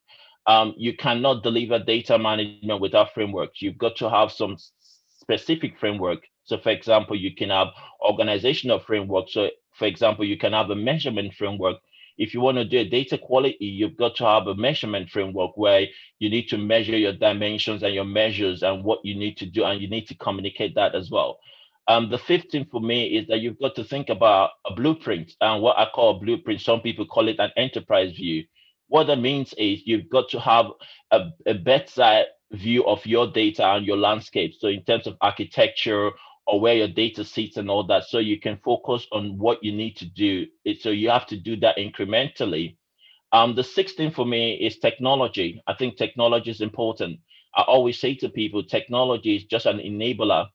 um, 0.47 0.75
you 0.77 0.97
cannot 0.97 1.43
deliver 1.43 1.79
data 1.79 2.19
management 2.19 2.81
without 2.81 3.15
frameworks. 3.15 3.63
You've 3.63 3.79
got 3.79 3.97
to 3.97 4.11
have 4.11 4.31
some 4.31 4.57
specific 5.21 5.79
framework. 5.79 6.21
So, 6.45 6.59
for 6.59 6.71
example, 6.71 7.17
you 7.17 7.35
can 7.35 7.51
have 7.51 7.69
organizational 8.07 8.81
framework. 8.81 9.29
So, 9.31 9.49
for 9.79 9.87
example, 9.87 10.25
you 10.25 10.37
can 10.37 10.53
have 10.53 10.71
a 10.71 10.77
measurement 10.77 11.35
framework. 11.35 11.77
If 12.17 12.33
you 12.33 12.41
want 12.41 12.59
to 12.59 12.65
do 12.65 12.79
a 12.79 12.85
data 12.89 13.19
quality, 13.19 13.65
you've 13.65 13.97
got 13.97 14.15
to 14.17 14.25
have 14.25 14.47
a 14.47 14.55
measurement 14.55 15.11
framework 15.11 15.57
where 15.57 15.87
you 16.19 16.31
need 16.31 16.49
to 16.49 16.59
measure 16.59 16.97
your 16.97 17.13
dimensions 17.13 17.83
and 17.83 17.95
your 17.95 18.05
measures 18.05 18.63
and 18.63 18.85
what 18.85 19.01
you 19.03 19.17
need 19.17 19.37
to 19.39 19.47
do, 19.47 19.65
and 19.65 19.81
you 19.81 19.89
need 19.89 20.07
to 20.09 20.15
communicate 20.17 20.75
that 20.77 20.95
as 20.95 21.11
well. 21.11 21.39
Um, 21.89 22.11
the 22.11 22.19
fifth 22.19 22.51
thing 22.51 22.67
for 22.71 22.81
me 22.81 23.17
is 23.17 23.27
that 23.29 23.41
you've 23.41 23.59
got 23.59 23.75
to 23.77 23.85
think 23.85 24.09
about 24.11 24.51
a 24.65 24.75
blueprint 24.75 25.33
and 25.41 25.61
what 25.61 25.77
I 25.77 25.87
call 25.93 26.17
a 26.17 26.21
blueprint. 26.21 26.61
Some 26.61 26.81
people 26.81 27.05
call 27.05 27.29
it 27.29 27.37
an 27.39 27.51
enterprise 27.57 28.13
view. 28.13 28.45
What 28.95 29.09
that 29.09 29.19
means 29.19 29.53
is 29.59 29.83
you've 29.87 30.09
got 30.09 30.29
to 30.29 30.39
have 30.39 30.67
a, 31.11 31.23
a 31.47 31.55
better 31.55 32.27
view 32.53 32.87
of 32.87 33.05
your 33.05 33.27
data 33.27 33.67
and 33.67 33.85
your 33.85 33.97
landscape. 33.97 34.55
So 34.57 34.69
in 34.69 34.85
terms 34.85 35.09
of 35.09 35.17
architecture 35.21 36.13
or 36.47 36.61
where 36.61 36.77
your 36.77 36.87
data 36.87 37.25
sits 37.25 37.57
and 37.57 37.69
all 37.69 37.83
that, 37.89 38.05
so 38.05 38.21
you 38.21 38.39
can 38.39 38.57
focus 38.65 39.09
on 39.11 39.37
what 39.37 39.65
you 39.65 39.73
need 39.73 39.97
to 39.97 40.07
do. 40.07 40.47
So 40.79 40.91
you 40.91 41.11
have 41.11 41.27
to 41.27 41.37
do 41.37 41.57
that 41.57 41.77
incrementally. 41.77 42.77
Um, 43.33 43.57
the 43.57 43.65
sixth 43.65 43.97
thing 43.97 44.13
for 44.13 44.25
me 44.25 44.55
is 44.55 44.79
technology. 44.79 45.61
I 45.67 45.75
think 45.75 45.97
technology 45.97 46.53
is 46.53 46.61
important. 46.61 47.19
I 47.57 47.63
always 47.63 48.01
say 48.01 48.15
to 48.19 48.29
people, 48.29 48.63
technology 48.63 49.35
is 49.35 49.43
just 49.43 49.67
an 49.67 49.79
enabler. 49.79 50.47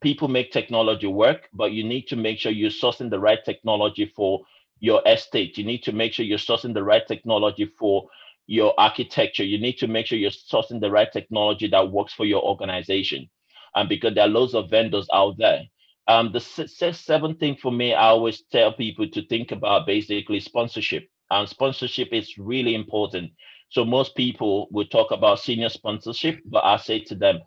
People 0.00 0.28
make 0.28 0.50
technology 0.50 1.08
work, 1.08 1.50
but 1.52 1.72
you 1.72 1.84
need 1.84 2.06
to 2.08 2.16
make 2.16 2.38
sure 2.38 2.52
you're 2.52 2.70
sourcing 2.70 3.10
the 3.10 3.20
right 3.20 3.44
technology 3.44 4.10
for 4.16 4.40
your 4.82 5.00
estate. 5.06 5.56
You 5.56 5.64
need 5.64 5.84
to 5.84 5.92
make 5.92 6.12
sure 6.12 6.26
you're 6.26 6.38
sourcing 6.38 6.74
the 6.74 6.82
right 6.82 7.06
technology 7.06 7.72
for 7.78 8.08
your 8.48 8.74
architecture. 8.78 9.44
You 9.44 9.58
need 9.58 9.78
to 9.78 9.86
make 9.86 10.06
sure 10.06 10.18
you're 10.18 10.32
sourcing 10.32 10.80
the 10.80 10.90
right 10.90 11.10
technology 11.10 11.68
that 11.68 11.92
works 11.92 12.12
for 12.12 12.26
your 12.26 12.42
organization. 12.42 13.30
And 13.76 13.88
because 13.88 14.14
there 14.14 14.24
are 14.24 14.28
loads 14.28 14.54
of 14.54 14.70
vendors 14.70 15.06
out 15.14 15.38
there. 15.38 15.62
Um, 16.08 16.32
the 16.32 16.40
seventh 16.40 17.38
thing 17.38 17.56
for 17.62 17.70
me, 17.70 17.94
I 17.94 18.08
always 18.08 18.42
tell 18.50 18.72
people 18.72 19.08
to 19.08 19.24
think 19.28 19.52
about 19.52 19.86
basically 19.86 20.40
sponsorship. 20.40 21.08
And 21.30 21.48
sponsorship 21.48 22.08
is 22.10 22.36
really 22.36 22.74
important. 22.74 23.30
So 23.70 23.84
most 23.84 24.16
people 24.16 24.66
will 24.72 24.86
talk 24.86 25.12
about 25.12 25.38
senior 25.38 25.68
sponsorship, 25.68 26.40
but 26.44 26.64
I 26.64 26.76
say 26.78 26.98
to 27.04 27.14
them, 27.14 27.38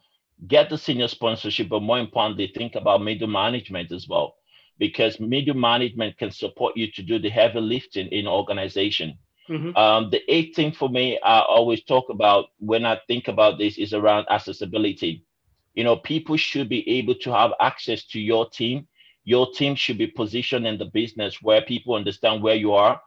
get 0.48 0.70
the 0.70 0.78
senior 0.78 1.10
sponsorship, 1.10 1.68
but 1.68 1.82
more 1.82 2.00
importantly, 2.00 2.50
think 2.56 2.76
about 2.76 3.04
middle 3.04 3.28
management 3.28 3.92
as 3.92 4.08
well 4.08 4.36
because 4.78 5.20
middle 5.20 5.56
management 5.56 6.18
can 6.18 6.32
support 6.32 6.76
you 6.76 6.92
to 6.92 7.02
do 7.02 7.20
the 7.20 7.30
heavy 7.30 7.60
lifting 7.60 8.08
in 8.08 8.28
organization. 8.28 9.18
Mm-hmm. 9.50 9.76
Um, 9.78 10.10
the 10.10 10.22
eighth 10.34 10.56
thing 10.56 10.72
for 10.72 10.90
me, 10.90 11.20
I 11.24 11.42
always 11.42 11.84
talk 11.84 12.10
about 12.10 12.48
when 12.60 12.86
I 12.86 13.00
think 13.08 13.28
about 13.28 13.58
this 13.58 13.78
is 13.78 13.94
around 13.94 14.26
accessibility. 14.30 15.24
You 15.76 15.84
know, 15.84 15.98
people 15.98 16.38
should 16.38 16.70
be 16.70 16.88
able 16.90 17.16
to 17.16 17.32
have 17.32 17.52
access 17.60 18.06
to 18.08 18.20
your 18.20 18.50
team. 18.50 18.88
Your 19.24 19.52
team 19.52 19.76
should 19.76 19.98
be 19.98 20.08
positioned 20.08 20.66
in 20.66 20.78
the 20.78 20.86
business 20.86 21.42
where 21.42 21.62
people 21.62 21.96
understand 21.96 22.42
where 22.42 22.56
you 22.56 22.74
are, 22.74 23.02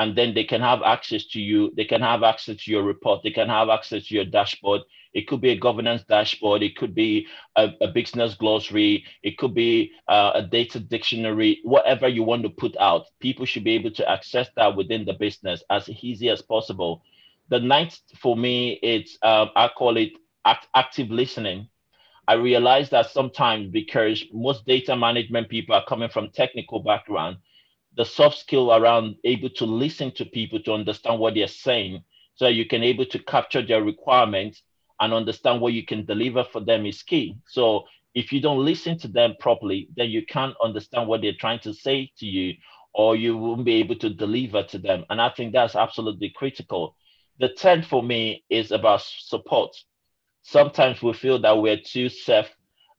and 0.00 0.18
then 0.18 0.34
they 0.34 0.44
can 0.44 0.62
have 0.62 0.82
access 0.84 1.26
to 1.28 1.40
you. 1.40 1.72
They 1.76 1.84
can 1.84 2.02
have 2.02 2.24
access 2.24 2.56
to 2.64 2.72
your 2.72 2.84
report. 2.84 3.22
They 3.24 3.32
can 3.32 3.48
have 3.48 3.70
access 3.70 4.08
to 4.08 4.16
your 4.16 4.26
dashboard. 4.26 4.82
It 5.14 5.28
could 5.28 5.42
be 5.42 5.50
a 5.50 5.58
governance 5.58 6.04
dashboard. 6.08 6.62
It 6.64 6.76
could 6.76 6.94
be 6.94 7.28
a, 7.56 7.70
a 7.82 7.88
business 7.88 8.34
glossary. 8.34 9.04
It 9.22 9.38
could 9.38 9.54
be 9.54 9.92
uh, 10.08 10.32
a 10.36 10.42
data 10.42 10.80
dictionary, 10.80 11.60
whatever 11.64 12.08
you 12.08 12.24
want 12.24 12.44
to 12.44 12.50
put 12.50 12.76
out. 12.78 13.06
People 13.20 13.46
should 13.46 13.64
be 13.64 13.72
able 13.76 13.92
to 13.92 14.10
access 14.10 14.48
that 14.56 14.76
within 14.76 15.04
the 15.06 15.14
business 15.14 15.62
as 15.70 15.88
easy 15.90 16.30
as 16.30 16.42
possible. 16.42 17.02
The 17.50 17.60
ninth 17.60 18.00
for 18.22 18.36
me, 18.36 18.80
it's 18.82 19.18
um, 19.22 19.50
I 19.56 19.68
call 19.68 19.98
it 19.98 20.12
act, 20.46 20.68
active 20.74 21.10
listening. 21.10 21.68
I 22.28 22.34
realize 22.34 22.90
that 22.90 23.10
sometimes 23.10 23.70
because 23.72 24.24
most 24.32 24.66
data 24.66 24.96
management 24.96 25.50
people 25.50 25.74
are 25.76 25.84
coming 25.86 26.08
from 26.10 26.30
technical 26.30 26.80
background, 26.82 27.38
the 27.96 28.04
soft 28.04 28.38
skill 28.38 28.72
around 28.72 29.16
able 29.24 29.50
to 29.50 29.64
listen 29.64 30.12
to 30.12 30.24
people 30.24 30.60
to 30.60 30.72
understand 30.72 31.18
what 31.18 31.34
they're 31.34 31.48
saying 31.48 32.02
so 32.34 32.48
you 32.48 32.66
can 32.66 32.82
able 32.82 33.04
to 33.06 33.18
capture 33.18 33.62
their 33.62 33.82
requirements 33.82 34.62
and 35.00 35.12
understand 35.12 35.60
what 35.60 35.72
you 35.72 35.84
can 35.84 36.04
deliver 36.04 36.44
for 36.44 36.60
them 36.60 36.86
is 36.86 37.02
key. 37.02 37.36
So 37.48 37.84
if 38.14 38.32
you 38.32 38.40
don't 38.40 38.64
listen 38.64 38.98
to 38.98 39.08
them 39.08 39.34
properly, 39.40 39.88
then 39.96 40.10
you 40.10 40.24
can't 40.26 40.54
understand 40.62 41.08
what 41.08 41.22
they're 41.22 41.32
trying 41.38 41.60
to 41.60 41.74
say 41.74 42.10
to 42.18 42.26
you, 42.26 42.54
or 42.92 43.16
you 43.16 43.36
won't 43.36 43.64
be 43.64 43.74
able 43.74 43.96
to 43.96 44.10
deliver 44.10 44.62
to 44.64 44.78
them. 44.78 45.04
And 45.10 45.20
I 45.20 45.30
think 45.30 45.52
that's 45.52 45.76
absolutely 45.76 46.32
critical. 46.34 46.96
The 47.38 47.48
10th 47.48 47.86
for 47.86 48.02
me 48.02 48.44
is 48.50 48.72
about 48.72 49.02
support. 49.02 49.76
Sometimes 50.42 51.02
we 51.02 51.12
feel 51.12 51.38
that 51.40 51.58
we're 51.58 51.80
too 51.80 52.08
self 52.08 52.48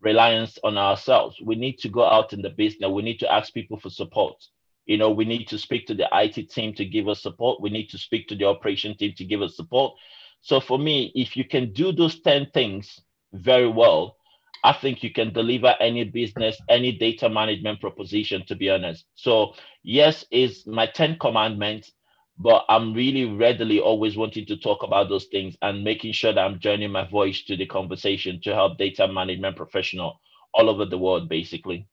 reliant 0.01 0.57
on 0.63 0.77
ourselves. 0.77 1.37
We 1.43 1.55
need 1.55 1.77
to 1.79 1.89
go 1.89 2.03
out 2.05 2.33
in 2.33 2.41
the 2.41 2.49
business, 2.49 2.89
we 2.89 3.03
need 3.03 3.19
to 3.19 3.31
ask 3.31 3.53
people 3.53 3.79
for 3.79 3.89
support. 3.89 4.35
You 4.85 4.97
know, 4.97 5.11
we 5.11 5.25
need 5.25 5.47
to 5.49 5.57
speak 5.57 5.87
to 5.87 5.93
the 5.93 6.07
IT 6.11 6.49
team 6.49 6.73
to 6.75 6.85
give 6.85 7.07
us 7.07 7.21
support. 7.21 7.61
We 7.61 7.69
need 7.69 7.89
to 7.89 7.97
speak 7.97 8.27
to 8.29 8.35
the 8.35 8.45
operation 8.45 8.95
team 8.97 9.13
to 9.17 9.25
give 9.25 9.41
us 9.41 9.55
support. 9.55 9.93
So 10.41 10.59
for 10.59 10.79
me, 10.79 11.11
if 11.15 11.37
you 11.37 11.45
can 11.45 11.71
do 11.71 11.91
those 11.91 12.19
10 12.21 12.47
things 12.53 12.99
very 13.33 13.69
well, 13.69 14.17
I 14.63 14.73
think 14.73 15.03
you 15.03 15.11
can 15.11 15.33
deliver 15.33 15.75
any 15.79 16.03
business, 16.03 16.57
any 16.69 16.91
data 16.91 17.29
management 17.29 17.79
proposition, 17.79 18.45
to 18.47 18.55
be 18.55 18.69
honest. 18.69 19.05
So, 19.15 19.53
yes, 19.83 20.25
is 20.31 20.67
my 20.67 20.85
10 20.85 21.17
commandments, 21.19 21.91
but 22.37 22.65
I'm 22.69 22.93
really 22.93 23.25
readily 23.25 23.79
always 23.79 24.17
wanting 24.17 24.45
to 24.47 24.57
talk 24.57 24.83
about 24.83 25.09
those 25.09 25.25
things 25.25 25.55
and 25.61 25.83
making 25.83 26.13
sure 26.13 26.33
that 26.33 26.41
I'm 26.41 26.59
joining 26.59 26.91
my 26.91 27.07
voice 27.07 27.43
to 27.43 27.57
the 27.57 27.65
conversation 27.65 28.39
to 28.43 28.53
help 28.53 28.77
data 28.77 29.07
management 29.07 29.55
professional 29.55 30.19
all 30.53 30.69
over 30.69 30.85
the 30.85 30.97
world, 30.97 31.27
basically. 31.27 31.87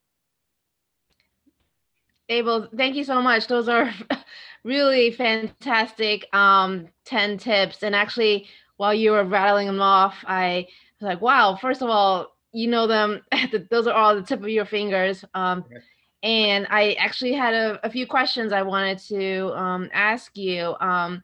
Abel, 2.29 2.69
thank 2.77 2.95
you 2.97 3.05
so 3.05 3.23
much. 3.23 3.47
Those 3.47 3.69
are 3.69 3.93
really 4.65 5.11
fantastic 5.11 6.33
um, 6.35 6.89
10 7.05 7.39
tips. 7.39 7.83
And 7.83 7.95
actually, 7.95 8.49
while 8.77 8.95
you 8.95 9.13
were 9.13 9.25
rattling 9.25 9.67
them 9.67 9.81
off, 9.81 10.25
I 10.27 10.67
was 11.01 11.07
like, 11.07 11.21
wow, 11.21 11.57
first 11.61 11.83
of 11.83 11.89
all, 11.89 12.37
you 12.53 12.69
know 12.69 12.87
them. 12.87 13.23
Those 13.71 13.87
are 13.87 13.95
all 13.95 14.15
the 14.15 14.23
tip 14.23 14.43
of 14.43 14.49
your 14.49 14.65
fingers. 14.65 15.25
Um, 15.35 15.61
okay. 15.61 15.81
And 16.23 16.67
I 16.71 16.95
actually 16.95 17.33
had 17.33 17.55
a, 17.55 17.87
a, 17.87 17.91
few 17.91 18.05
questions 18.05 18.53
I 18.53 18.63
wanted 18.63 18.99
to 19.07 19.53
um, 19.57 19.89
ask 19.93 20.37
you. 20.37 20.75
Um, 20.81 21.23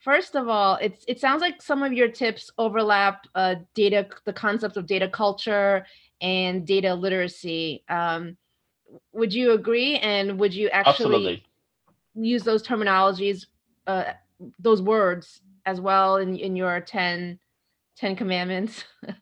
first 0.00 0.36
of 0.36 0.48
all, 0.48 0.76
it's, 0.82 1.02
it 1.08 1.18
sounds 1.18 1.40
like 1.40 1.62
some 1.62 1.82
of 1.82 1.94
your 1.94 2.08
tips 2.08 2.50
overlap 2.58 3.26
uh, 3.34 3.54
data, 3.74 4.06
the 4.26 4.34
concepts 4.34 4.76
of 4.76 4.86
data 4.86 5.08
culture 5.08 5.86
and 6.20 6.66
data 6.66 6.94
literacy. 6.94 7.84
Um, 7.88 8.36
would 9.12 9.32
you 9.32 9.52
agree? 9.52 9.96
And 9.98 10.38
would 10.38 10.54
you 10.54 10.68
actually 10.68 10.88
Absolutely. 10.88 11.44
use 12.14 12.42
those 12.44 12.62
terminologies, 12.62 13.46
uh, 13.86 14.12
those 14.58 14.82
words 14.82 15.40
as 15.66 15.80
well 15.80 16.16
in, 16.16 16.36
in 16.36 16.56
your 16.56 16.80
10, 16.80 17.38
10 17.96 18.16
commandments? 18.16 18.84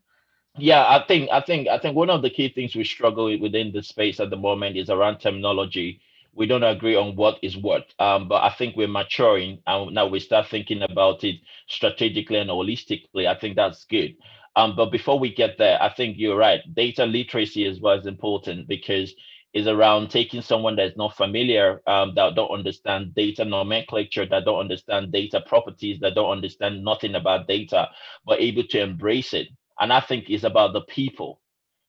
Yeah, 0.59 0.85
I 0.87 1.05
think 1.07 1.31
I 1.33 1.41
think 1.41 1.69
I 1.69 1.79
think 1.79 1.97
one 1.97 2.11
of 2.11 2.21
the 2.21 2.29
key 2.29 2.51
things 2.51 2.77
we 2.77 2.85
struggle 2.85 3.25
with 3.25 3.41
within 3.41 3.73
the 3.73 3.83
space 3.83 4.21
at 4.21 4.29
the 4.29 4.37
moment 4.37 4.77
is 4.77 4.91
around 4.91 5.19
terminology. 5.19 6.01
We 6.35 6.47
don't 6.47 6.63
agree 6.63 6.95
on 6.95 7.17
what 7.17 7.39
is 7.43 7.57
what, 7.57 7.93
um, 7.99 8.29
but 8.29 8.43
I 8.43 8.51
think 8.51 8.77
we're 8.77 8.89
maturing 8.89 9.61
and 9.67 9.95
now 9.95 10.07
we 10.07 10.21
start 10.21 10.49
thinking 10.49 10.83
about 10.83 11.25
it 11.25 11.37
strategically 11.69 12.39
and 12.39 12.51
holistically. 12.51 13.27
I 13.27 13.35
think 13.35 13.57
that's 13.57 13.85
good. 13.85 14.17
Um, 14.57 14.77
but 14.77 14.91
before 14.91 15.19
we 15.19 15.35
get 15.35 15.57
there, 15.59 15.83
I 15.83 15.93
think 15.93 16.17
you're 16.19 16.37
right. 16.37 16.61
Data 16.75 17.07
literacy 17.07 17.65
is 17.67 17.81
what 17.81 18.01
is 18.01 18.07
important 18.07 18.69
because 18.69 19.15
is 19.55 19.67
around 19.67 20.11
taking 20.11 20.43
someone 20.43 20.77
that's 20.77 20.97
not 20.97 21.17
familiar, 21.17 21.83
um, 21.87 22.15
that 22.17 22.35
don't 22.35 22.51
understand 22.51 23.15
data 23.15 23.45
nomenclature, 23.45 24.27
that 24.27 24.45
don't 24.45 24.61
understand 24.61 25.13
data 25.13 25.43
properties, 25.47 26.01
that 26.01 26.15
don't 26.15 26.31
understand 26.33 26.85
nothing 26.85 27.15
about 27.15 27.49
data, 27.49 27.89
but 28.27 28.41
able 28.41 28.65
to 28.65 28.81
embrace 28.81 29.35
it. 29.35 29.49
And 29.81 29.93
I 29.93 30.01
think 30.01 30.31
it's 30.31 30.45
about 30.45 30.73
the 30.73 30.83
people, 30.83 31.41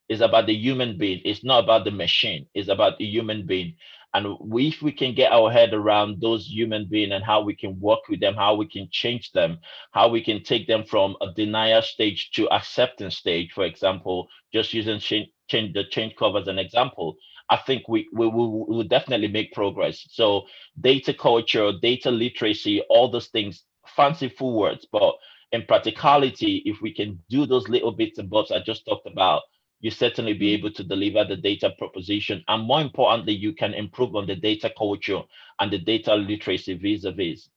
it's 0.10 0.22
about 0.22 0.46
the 0.48 0.54
human 0.56 0.98
being. 0.98 1.22
It's 1.26 1.44
not 1.44 1.64
about 1.64 1.86
the 1.86 1.92
machine. 1.92 2.48
It's 2.54 2.70
about 2.70 2.98
the 2.98 3.06
human 3.06 3.46
being. 3.46 3.76
And 4.14 4.38
we, 4.40 4.68
if 4.68 4.82
we 4.82 4.92
can 4.92 5.16
get 5.16 5.32
our 5.32 5.50
head 5.52 5.74
around 5.74 6.22
those 6.22 6.46
human 6.46 6.88
beings 6.88 7.12
and 7.14 7.24
how 7.24 7.42
we 7.42 7.56
can 7.56 7.80
work 7.80 8.02
with 8.08 8.20
them, 8.20 8.36
how 8.36 8.54
we 8.56 8.68
can 8.68 8.88
change 8.92 9.32
them, 9.32 9.58
how 9.92 10.08
we 10.08 10.24
can 10.24 10.44
take 10.44 10.68
them 10.68 10.84
from 10.86 11.16
a 11.22 11.34
denial 11.34 11.82
stage 11.82 12.30
to 12.36 12.48
acceptance 12.52 13.18
stage, 13.18 13.52
for 13.54 13.66
example, 13.66 14.28
just 14.54 14.74
using 14.74 15.00
change, 15.00 15.30
change 15.50 15.74
the 15.74 15.84
change 15.86 16.16
curve 16.16 16.36
as 16.36 16.48
an 16.48 16.60
example, 16.60 17.16
I 17.50 17.58
think 17.58 17.88
we, 17.88 18.08
we, 18.14 18.28
we 18.28 18.48
will 18.48 18.84
definitely 18.84 19.28
make 19.28 19.54
progress. 19.54 20.06
So 20.10 20.44
data 20.80 21.14
culture, 21.14 21.72
data 21.82 22.10
literacy, 22.10 22.82
all 22.90 23.12
those 23.12 23.28
things, 23.28 23.64
fanciful 23.96 24.58
words, 24.58 24.88
but 24.92 25.16
in 25.52 25.64
practicality, 25.66 26.64
if 26.66 26.82
we 26.82 26.94
can 26.94 27.22
do 27.30 27.46
those 27.46 27.70
little 27.70 27.92
bits 27.92 28.18
and 28.18 28.30
bobs 28.30 28.52
I 28.52 28.60
just 28.60 28.86
talked 28.86 29.08
about, 29.08 29.44
you 29.82 29.92
certainly 29.92 30.34
be 30.34 30.48
mm-hmm. 30.48 30.66
able 30.66 30.72
to 30.72 30.84
deliver 30.84 31.26
the 31.26 31.36
data 31.36 31.72
proposition. 31.78 32.44
And 32.48 32.66
more 32.66 32.82
importantly, 32.82 33.34
you 33.34 33.54
can 33.54 33.74
improve 33.74 34.16
on 34.16 34.26
the 34.26 34.36
data 34.36 34.72
culture 34.78 35.22
and 35.60 35.72
the 35.72 35.78
data 35.78 36.16
literacy 36.16 36.76
vis-a-vis. 36.76 37.50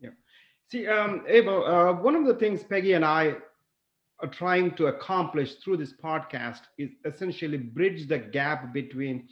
Yeah. 0.00 0.10
See, 0.70 0.86
um, 0.88 1.24
Abel, 1.28 1.64
uh, 1.64 1.92
one 1.92 2.16
of 2.16 2.26
the 2.26 2.34
things 2.34 2.64
Peggy 2.64 2.94
and 2.94 3.04
I 3.04 3.36
are 4.20 4.28
trying 4.28 4.74
to 4.76 4.86
accomplish 4.86 5.54
through 5.56 5.76
this 5.76 5.92
podcast 5.92 6.62
is 6.78 6.90
essentially 7.04 7.58
bridge 7.58 8.08
the 8.08 8.18
gap 8.18 8.72
between 8.72 9.28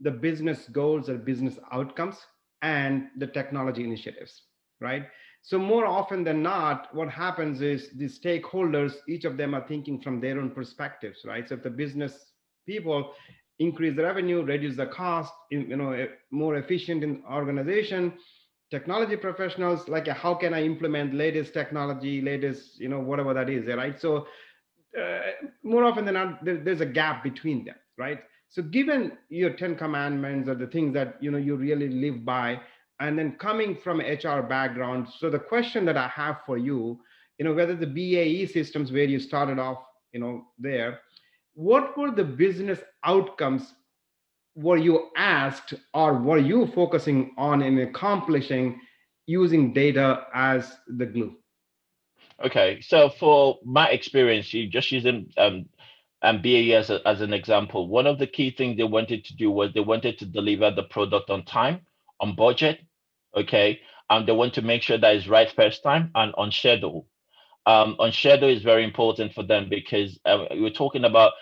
the 0.00 0.10
business 0.10 0.68
goals 0.68 1.08
or 1.08 1.16
business 1.18 1.58
outcomes 1.72 2.16
and 2.62 3.08
the 3.18 3.26
technology 3.26 3.84
initiatives, 3.84 4.42
right? 4.80 5.06
So 5.42 5.58
more 5.58 5.86
often 5.86 6.24
than 6.24 6.42
not, 6.42 6.94
what 6.94 7.08
happens 7.08 7.62
is 7.62 7.90
the 7.90 8.06
stakeholders, 8.06 8.94
each 9.08 9.24
of 9.24 9.36
them 9.36 9.54
are 9.54 9.66
thinking 9.66 10.00
from 10.00 10.20
their 10.20 10.38
own 10.38 10.50
perspectives, 10.50 11.20
right? 11.24 11.48
So 11.48 11.54
if 11.54 11.62
the 11.62 11.70
business 11.70 12.32
people 12.66 13.12
increase 13.58 13.96
the 13.96 14.02
revenue, 14.02 14.42
reduce 14.42 14.76
the 14.76 14.86
cost, 14.86 15.32
you 15.50 15.76
know, 15.76 15.92
eh, 15.92 16.06
more 16.30 16.56
efficient 16.56 17.02
in 17.02 17.22
organization, 17.30 18.12
technology 18.70 19.16
professionals 19.16 19.88
like 19.88 20.06
how 20.08 20.34
can 20.34 20.54
I 20.54 20.62
implement 20.62 21.14
latest 21.14 21.54
technology, 21.54 22.20
latest, 22.20 22.78
you 22.80 22.88
know, 22.88 23.00
whatever 23.00 23.32
that 23.34 23.48
is, 23.48 23.66
right? 23.66 23.98
So 23.98 24.26
uh, 24.98 25.20
more 25.62 25.84
often 25.84 26.04
than 26.04 26.14
not, 26.14 26.44
there, 26.44 26.58
there's 26.58 26.80
a 26.80 26.86
gap 26.86 27.22
between 27.22 27.64
them, 27.64 27.76
right? 27.96 28.20
So 28.48 28.62
given 28.62 29.12
your 29.28 29.50
10 29.50 29.76
commandments 29.76 30.48
or 30.48 30.54
the 30.54 30.66
things 30.66 30.94
that, 30.94 31.16
you 31.20 31.30
know, 31.30 31.38
you 31.38 31.56
really 31.56 31.88
live 31.88 32.24
by, 32.24 32.60
and 33.00 33.18
then 33.18 33.36
coming 33.38 33.76
from 33.76 34.00
HR 34.00 34.42
background. 34.42 35.08
So 35.18 35.30
the 35.30 35.38
question 35.38 35.84
that 35.84 35.96
I 35.96 36.08
have 36.08 36.40
for 36.44 36.58
you, 36.58 36.98
you 37.38 37.44
know, 37.44 37.54
whether 37.54 37.76
the 37.76 37.86
BAE 37.86 38.46
systems 38.46 38.90
where 38.90 39.04
you 39.04 39.20
started 39.20 39.58
off, 39.58 39.78
you 40.12 40.20
know, 40.20 40.46
there, 40.58 41.00
what 41.54 41.96
were 41.96 42.10
the 42.10 42.24
business 42.24 42.80
outcomes 43.04 43.74
were 44.58 44.76
you 44.76 45.08
asked 45.16 45.74
or 45.94 46.14
were 46.14 46.38
you 46.38 46.66
focusing 46.74 47.32
on 47.38 47.62
in 47.62 47.78
accomplishing 47.78 48.80
using 49.26 49.72
data 49.72 50.26
as 50.34 50.76
the 50.88 51.06
glue? 51.06 51.36
Okay, 52.44 52.80
so 52.80 53.08
for 53.08 53.58
my 53.64 53.88
experience, 53.88 54.52
you 54.52 54.68
just 54.68 54.90
using 54.90 55.30
um, 55.36 55.66
and 56.22 56.42
BAE 56.42 56.72
as, 56.72 56.90
a, 56.90 57.06
as 57.06 57.20
an 57.20 57.32
example, 57.32 57.88
one 57.88 58.06
of 58.06 58.18
the 58.18 58.26
key 58.26 58.50
things 58.50 58.76
they 58.76 58.84
wanted 58.84 59.24
to 59.26 59.36
do 59.36 59.50
was 59.50 59.72
they 59.72 59.80
wanted 59.80 60.18
to 60.18 60.26
deliver 60.26 60.70
the 60.70 60.82
product 60.82 61.30
on 61.30 61.44
time, 61.44 61.82
on 62.18 62.34
budget, 62.34 62.80
okay? 63.36 63.80
And 64.10 64.26
they 64.26 64.32
want 64.32 64.54
to 64.54 64.62
make 64.62 64.82
sure 64.82 64.98
that 64.98 65.14
it's 65.14 65.28
right 65.28 65.50
first 65.54 65.84
time 65.84 66.10
and 66.16 66.34
on 66.36 66.50
schedule. 66.50 67.06
Um, 67.66 67.96
on 68.00 68.10
schedule 68.12 68.48
is 68.48 68.62
very 68.62 68.82
important 68.82 69.34
for 69.34 69.44
them 69.44 69.68
because 69.68 70.18
uh, 70.24 70.46
we're 70.52 70.70
talking 70.70 71.04
about 71.04 71.32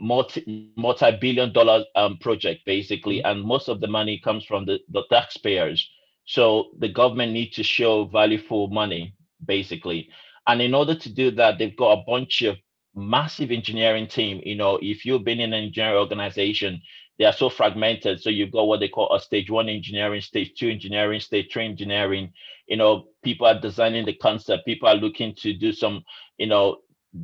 multi 0.00 0.72
multi-billion 0.76 1.52
dollar 1.52 1.84
um, 1.94 2.18
project 2.18 2.62
basically, 2.66 3.18
mm-hmm. 3.18 3.38
and 3.38 3.42
most 3.42 3.68
of 3.68 3.80
the 3.80 3.86
money 3.88 4.20
comes 4.22 4.44
from 4.44 4.66
the, 4.66 4.78
the 4.90 5.02
taxpayers. 5.10 5.88
So 6.26 6.70
the 6.78 6.88
government 6.88 7.32
needs 7.32 7.56
to 7.56 7.62
show 7.62 8.06
value 8.06 8.38
for 8.38 8.68
money 8.68 9.14
basically. 9.44 10.08
And 10.46 10.60
in 10.60 10.74
order 10.74 10.94
to 10.94 11.12
do 11.12 11.30
that, 11.32 11.58
they've 11.58 11.76
got 11.76 11.98
a 11.98 12.04
bunch 12.06 12.42
of 12.42 12.56
massive 12.94 13.50
engineering 13.50 14.06
team. 14.06 14.40
You 14.44 14.56
know, 14.56 14.78
if 14.80 15.04
you've 15.04 15.24
been 15.24 15.40
in 15.40 15.52
an 15.52 15.64
engineering 15.64 15.98
organization, 15.98 16.80
they 17.18 17.24
are 17.24 17.32
so 17.32 17.48
fragmented. 17.48 18.20
So 18.20 18.30
you've 18.30 18.52
got 18.52 18.66
what 18.66 18.80
they 18.80 18.88
call 18.88 19.14
a 19.14 19.20
stage 19.20 19.50
one 19.50 19.68
engineering, 19.68 20.20
stage 20.20 20.52
two 20.58 20.68
engineering, 20.68 21.20
stage 21.20 21.52
three 21.52 21.64
engineering. 21.64 22.32
You 22.66 22.76
know, 22.76 23.08
people 23.22 23.46
are 23.46 23.58
designing 23.60 24.04
the 24.04 24.14
concept. 24.14 24.66
People 24.66 24.88
are 24.88 24.96
looking 24.96 25.34
to 25.36 25.52
do 25.52 25.72
some, 25.72 26.02
you 26.38 26.46
know, 26.46 26.78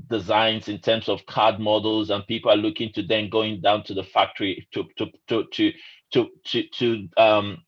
designs 0.08 0.68
in 0.68 0.78
terms 0.78 1.08
of 1.08 1.26
CAD 1.26 1.60
models, 1.60 2.10
and 2.10 2.26
people 2.26 2.50
are 2.50 2.56
looking 2.56 2.92
to 2.92 3.02
then 3.02 3.28
going 3.28 3.60
down 3.60 3.84
to 3.84 3.94
the 3.94 4.04
factory 4.04 4.66
to 4.72 4.84
to 4.96 5.06
to 5.28 5.44
to 5.52 5.72
to 6.12 6.28
to, 6.44 6.62
to 6.78 7.08
um 7.16 7.58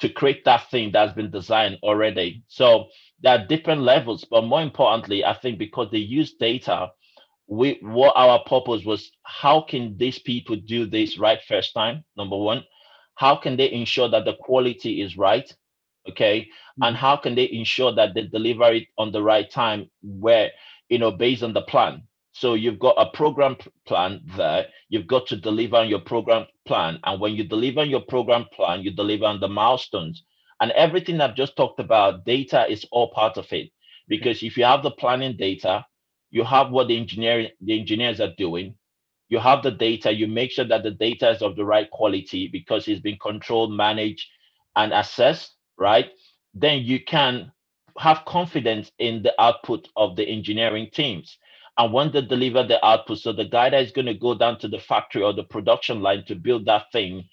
to 0.00 0.08
create 0.08 0.44
that 0.44 0.68
thing 0.70 0.90
that's 0.92 1.12
been 1.12 1.30
designed 1.30 1.78
already. 1.82 2.42
So 2.48 2.86
there 3.22 3.38
are 3.38 3.46
different 3.46 3.82
levels, 3.82 4.24
but 4.28 4.42
more 4.42 4.62
importantly, 4.62 5.24
I 5.24 5.34
think 5.34 5.58
because 5.58 5.90
they 5.90 5.98
use 5.98 6.34
data 6.34 6.90
we 7.52 7.78
what 7.82 8.14
our 8.16 8.42
purpose 8.44 8.84
was 8.84 9.10
how 9.24 9.60
can 9.60 9.96
these 9.98 10.18
people 10.18 10.56
do 10.56 10.86
this 10.86 11.18
right 11.18 11.40
first 11.46 11.74
time 11.74 12.04
number 12.16 12.36
one 12.36 12.64
how 13.16 13.36
can 13.36 13.56
they 13.56 13.70
ensure 13.70 14.08
that 14.08 14.24
the 14.24 14.34
quality 14.40 15.02
is 15.02 15.18
right 15.18 15.54
okay 16.08 16.40
mm-hmm. 16.40 16.84
and 16.84 16.96
how 16.96 17.16
can 17.16 17.34
they 17.34 17.50
ensure 17.50 17.92
that 17.94 18.14
they 18.14 18.22
deliver 18.22 18.72
it 18.72 18.88
on 18.96 19.12
the 19.12 19.22
right 19.22 19.50
time 19.50 19.90
where 20.02 20.50
you 20.92 20.98
know 20.98 21.10
based 21.10 21.42
on 21.42 21.54
the 21.54 21.62
plan. 21.62 22.02
So 22.32 22.54
you've 22.54 22.78
got 22.78 22.96
a 22.98 23.10
program 23.16 23.56
plan 23.86 24.20
there. 24.36 24.66
You've 24.90 25.06
got 25.06 25.26
to 25.28 25.36
deliver 25.36 25.76
on 25.76 25.88
your 25.88 26.00
program 26.00 26.46
plan. 26.66 26.98
And 27.04 27.20
when 27.20 27.34
you 27.34 27.44
deliver 27.44 27.80
on 27.80 27.90
your 27.90 28.02
program 28.02 28.44
plan 28.54 28.82
you 28.82 28.90
deliver 28.90 29.24
on 29.24 29.40
the 29.40 29.48
milestones. 29.48 30.24
And 30.60 30.70
everything 30.72 31.20
i've 31.20 31.34
just 31.34 31.56
talked 31.56 31.80
about 31.80 32.26
data 32.26 32.70
is 32.70 32.84
all 32.92 33.10
part 33.10 33.38
of 33.38 33.50
it. 33.52 33.70
Because 34.08 34.42
if 34.42 34.58
you 34.58 34.64
have 34.64 34.82
the 34.82 34.90
planning 34.90 35.36
data 35.36 35.86
you 36.30 36.44
have 36.44 36.70
what 36.70 36.88
the 36.88 36.98
engineering 36.98 37.48
the 37.62 37.78
engineers 37.80 38.20
are 38.20 38.34
doing. 38.36 38.74
You 39.30 39.38
have 39.38 39.62
the 39.62 39.70
data. 39.70 40.12
You 40.12 40.26
make 40.26 40.50
sure 40.52 40.66
that 40.66 40.82
the 40.82 40.90
data 40.90 41.30
is 41.30 41.40
of 41.40 41.56
the 41.56 41.64
right 41.64 41.90
quality 41.90 42.48
because 42.48 42.86
it's 42.86 43.00
been 43.00 43.18
controlled 43.18 43.72
managed 43.72 44.26
and 44.76 44.92
assessed 44.92 45.54
right? 45.78 46.10
Then 46.54 46.82
you 46.82 47.02
can 47.02 47.50
have 47.98 48.24
confidence 48.26 48.90
in 48.98 49.22
the 49.22 49.34
output 49.40 49.88
of 49.96 50.16
the 50.16 50.24
engineering 50.24 50.88
teams 50.92 51.38
and 51.78 51.92
when 51.92 52.12
they 52.12 52.22
deliver 52.22 52.62
the 52.62 52.84
output 52.84 53.18
so 53.18 53.32
the 53.32 53.44
guy 53.44 53.70
that 53.70 53.82
is 53.82 53.92
going 53.92 54.06
to 54.06 54.14
go 54.14 54.34
down 54.34 54.58
to 54.58 54.68
the 54.68 54.78
factory 54.78 55.22
or 55.22 55.32
the 55.32 55.44
production 55.44 56.02
line 56.02 56.24
to 56.26 56.34
build 56.34 56.64
that 56.66 56.84
thing 56.92 57.24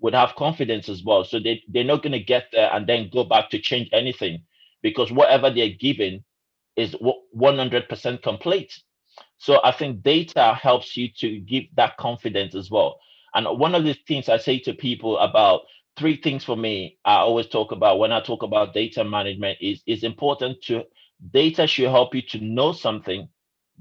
would 0.00 0.14
have 0.14 0.34
confidence 0.36 0.88
as 0.88 1.02
well 1.04 1.24
so 1.24 1.38
they, 1.38 1.62
they're 1.68 1.84
not 1.84 2.02
going 2.02 2.12
to 2.12 2.20
get 2.20 2.46
there 2.52 2.70
and 2.72 2.86
then 2.86 3.10
go 3.12 3.24
back 3.24 3.50
to 3.50 3.58
change 3.58 3.88
anything 3.92 4.40
because 4.82 5.10
whatever 5.12 5.50
they're 5.50 5.70
given 5.70 6.24
is 6.78 6.94
100% 7.36 8.22
complete. 8.22 8.72
So 9.38 9.60
I 9.64 9.72
think 9.72 10.02
data 10.02 10.54
helps 10.60 10.96
you 10.96 11.08
to 11.18 11.40
give 11.40 11.64
that 11.76 11.96
confidence 11.96 12.54
as 12.54 12.70
well. 12.70 12.98
And 13.34 13.58
one 13.58 13.74
of 13.74 13.84
the 13.84 13.94
things 14.06 14.28
I 14.28 14.38
say 14.38 14.58
to 14.60 14.72
people 14.72 15.18
about 15.18 15.62
three 15.98 16.16
things 16.16 16.44
for 16.44 16.56
me, 16.56 16.98
I 17.04 17.16
always 17.16 17.48
talk 17.48 17.72
about 17.72 17.98
when 17.98 18.12
I 18.12 18.20
talk 18.20 18.42
about 18.42 18.74
data 18.74 19.04
management 19.04 19.58
is 19.60 19.82
is 19.86 20.04
important 20.04 20.62
to 20.64 20.84
data 21.32 21.66
should 21.66 21.90
help 21.90 22.14
you 22.14 22.22
to 22.22 22.38
know 22.38 22.72
something, 22.72 23.28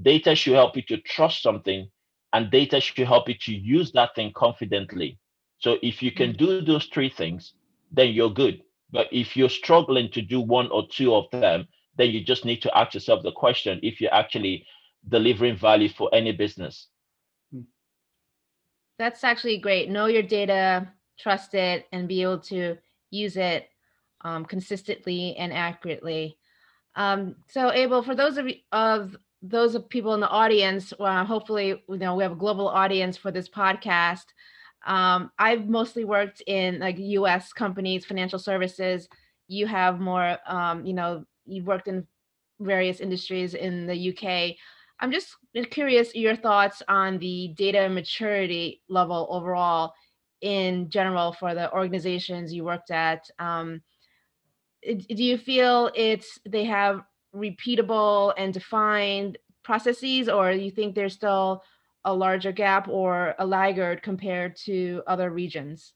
data 0.01 0.35
should 0.35 0.53
help 0.53 0.75
you 0.75 0.81
to 0.83 0.97
trust 0.97 1.43
something, 1.43 1.89
and 2.33 2.51
data 2.51 2.81
should 2.81 3.07
help 3.07 3.29
you 3.29 3.35
to 3.41 3.53
use 3.53 3.91
that 3.91 4.15
thing 4.15 4.31
confidently. 4.35 5.19
So 5.59 5.77
if 5.81 6.01
you 6.03 6.11
can 6.11 6.33
do 6.33 6.61
those 6.61 6.85
three 6.85 7.09
things, 7.09 7.53
then 7.91 8.09
you're 8.09 8.33
good. 8.33 8.61
But 8.91 9.07
if 9.11 9.35
you're 9.35 9.49
struggling 9.49 10.09
to 10.11 10.21
do 10.21 10.39
one 10.39 10.69
or 10.71 10.87
two 10.87 11.13
of 11.13 11.25
them, 11.31 11.67
then 11.97 12.09
you 12.11 12.23
just 12.23 12.45
need 12.45 12.61
to 12.61 12.77
ask 12.77 12.93
yourself 12.93 13.23
the 13.23 13.31
question 13.31 13.79
if 13.83 13.99
you're 13.99 14.13
actually 14.13 14.65
delivering 15.09 15.57
value 15.57 15.89
for 15.89 16.09
any 16.13 16.31
business. 16.31 16.87
Hmm. 17.51 17.61
That's 18.99 19.23
actually 19.23 19.57
great. 19.57 19.89
Know 19.89 20.05
your 20.05 20.23
data, 20.23 20.87
trust 21.17 21.53
it, 21.53 21.85
and 21.91 22.07
be 22.07 22.21
able 22.21 22.39
to 22.39 22.77
use 23.11 23.37
it 23.37 23.69
um, 24.21 24.45
consistently 24.45 25.35
and 25.37 25.53
accurately. 25.53 26.37
Um, 26.95 27.35
so, 27.47 27.71
Abel, 27.71 28.01
for 28.03 28.15
those 28.15 28.37
of, 28.37 28.47
of 28.71 29.15
those 29.41 29.75
of 29.75 29.87
people 29.89 30.13
in 30.13 30.19
the 30.19 30.29
audience, 30.29 30.93
well, 30.99 31.23
hopefully, 31.25 31.83
you 31.87 31.97
know, 31.97 32.15
we 32.15 32.23
have 32.23 32.31
a 32.31 32.35
global 32.35 32.67
audience 32.67 33.17
for 33.17 33.31
this 33.31 33.47
podcast. 33.47 34.25
Um, 34.85 35.31
I've 35.37 35.67
mostly 35.67 36.05
worked 36.05 36.41
in 36.47 36.79
like 36.79 36.97
U.S. 36.97 37.53
companies, 37.53 38.05
financial 38.05 38.39
services. 38.39 39.07
You 39.47 39.67
have 39.67 39.99
more, 39.99 40.37
um, 40.47 40.85
you 40.85 40.93
know, 40.93 41.25
you've 41.45 41.67
worked 41.67 41.87
in 41.87 42.07
various 42.59 42.99
industries 42.99 43.53
in 43.53 43.85
the 43.85 44.09
UK. 44.09 44.55
I'm 44.99 45.11
just 45.11 45.35
curious 45.69 46.15
your 46.15 46.35
thoughts 46.35 46.81
on 46.87 47.19
the 47.19 47.53
data 47.55 47.87
maturity 47.89 48.81
level 48.89 49.27
overall 49.29 49.93
in 50.41 50.89
general 50.89 51.33
for 51.33 51.53
the 51.53 51.71
organizations 51.73 52.53
you 52.53 52.63
worked 52.63 52.91
at. 52.91 53.29
Um, 53.39 53.81
do 54.83 55.23
you 55.23 55.37
feel 55.37 55.91
it's 55.95 56.39
they 56.47 56.65
have 56.65 57.01
repeatable 57.35 58.33
and 58.37 58.53
defined 58.53 59.37
processes, 59.63 60.29
or 60.29 60.53
do 60.53 60.59
you 60.59 60.71
think 60.71 60.95
there's 60.95 61.13
still 61.13 61.63
a 62.05 62.13
larger 62.13 62.51
gap 62.51 62.87
or 62.87 63.35
a 63.39 63.45
laggard 63.45 64.01
compared 64.01 64.55
to 64.55 65.03
other 65.07 65.29
regions? 65.29 65.93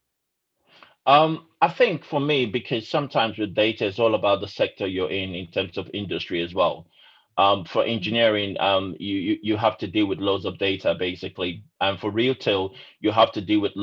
Um, 1.05 1.47
I 1.61 1.69
think 1.69 2.03
for 2.03 2.19
me, 2.19 2.45
because 2.45 2.87
sometimes 2.87 3.37
with 3.37 3.55
data, 3.55 3.87
it's 3.87 3.97
all 3.97 4.13
about 4.13 4.41
the 4.41 4.47
sector 4.47 4.85
you're 4.85 5.09
in, 5.09 5.33
in 5.33 5.47
terms 5.47 5.77
of 5.77 5.89
industry 5.93 6.43
as 6.43 6.53
well. 6.53 6.87
Um, 7.41 7.65
for 7.65 7.83
engineering, 7.83 8.55
um, 8.59 8.95
you, 8.99 9.17
you 9.27 9.37
you 9.49 9.57
have 9.57 9.77
to 9.79 9.87
deal 9.87 10.05
with 10.07 10.19
loads 10.19 10.45
of 10.45 10.59
data 10.59 10.95
basically, 11.07 11.63
and 11.79 11.99
for 11.99 12.11
retail, 12.11 12.63
you 12.99 13.11
have 13.11 13.31
to 13.33 13.41
deal 13.41 13.61
with 13.61 13.73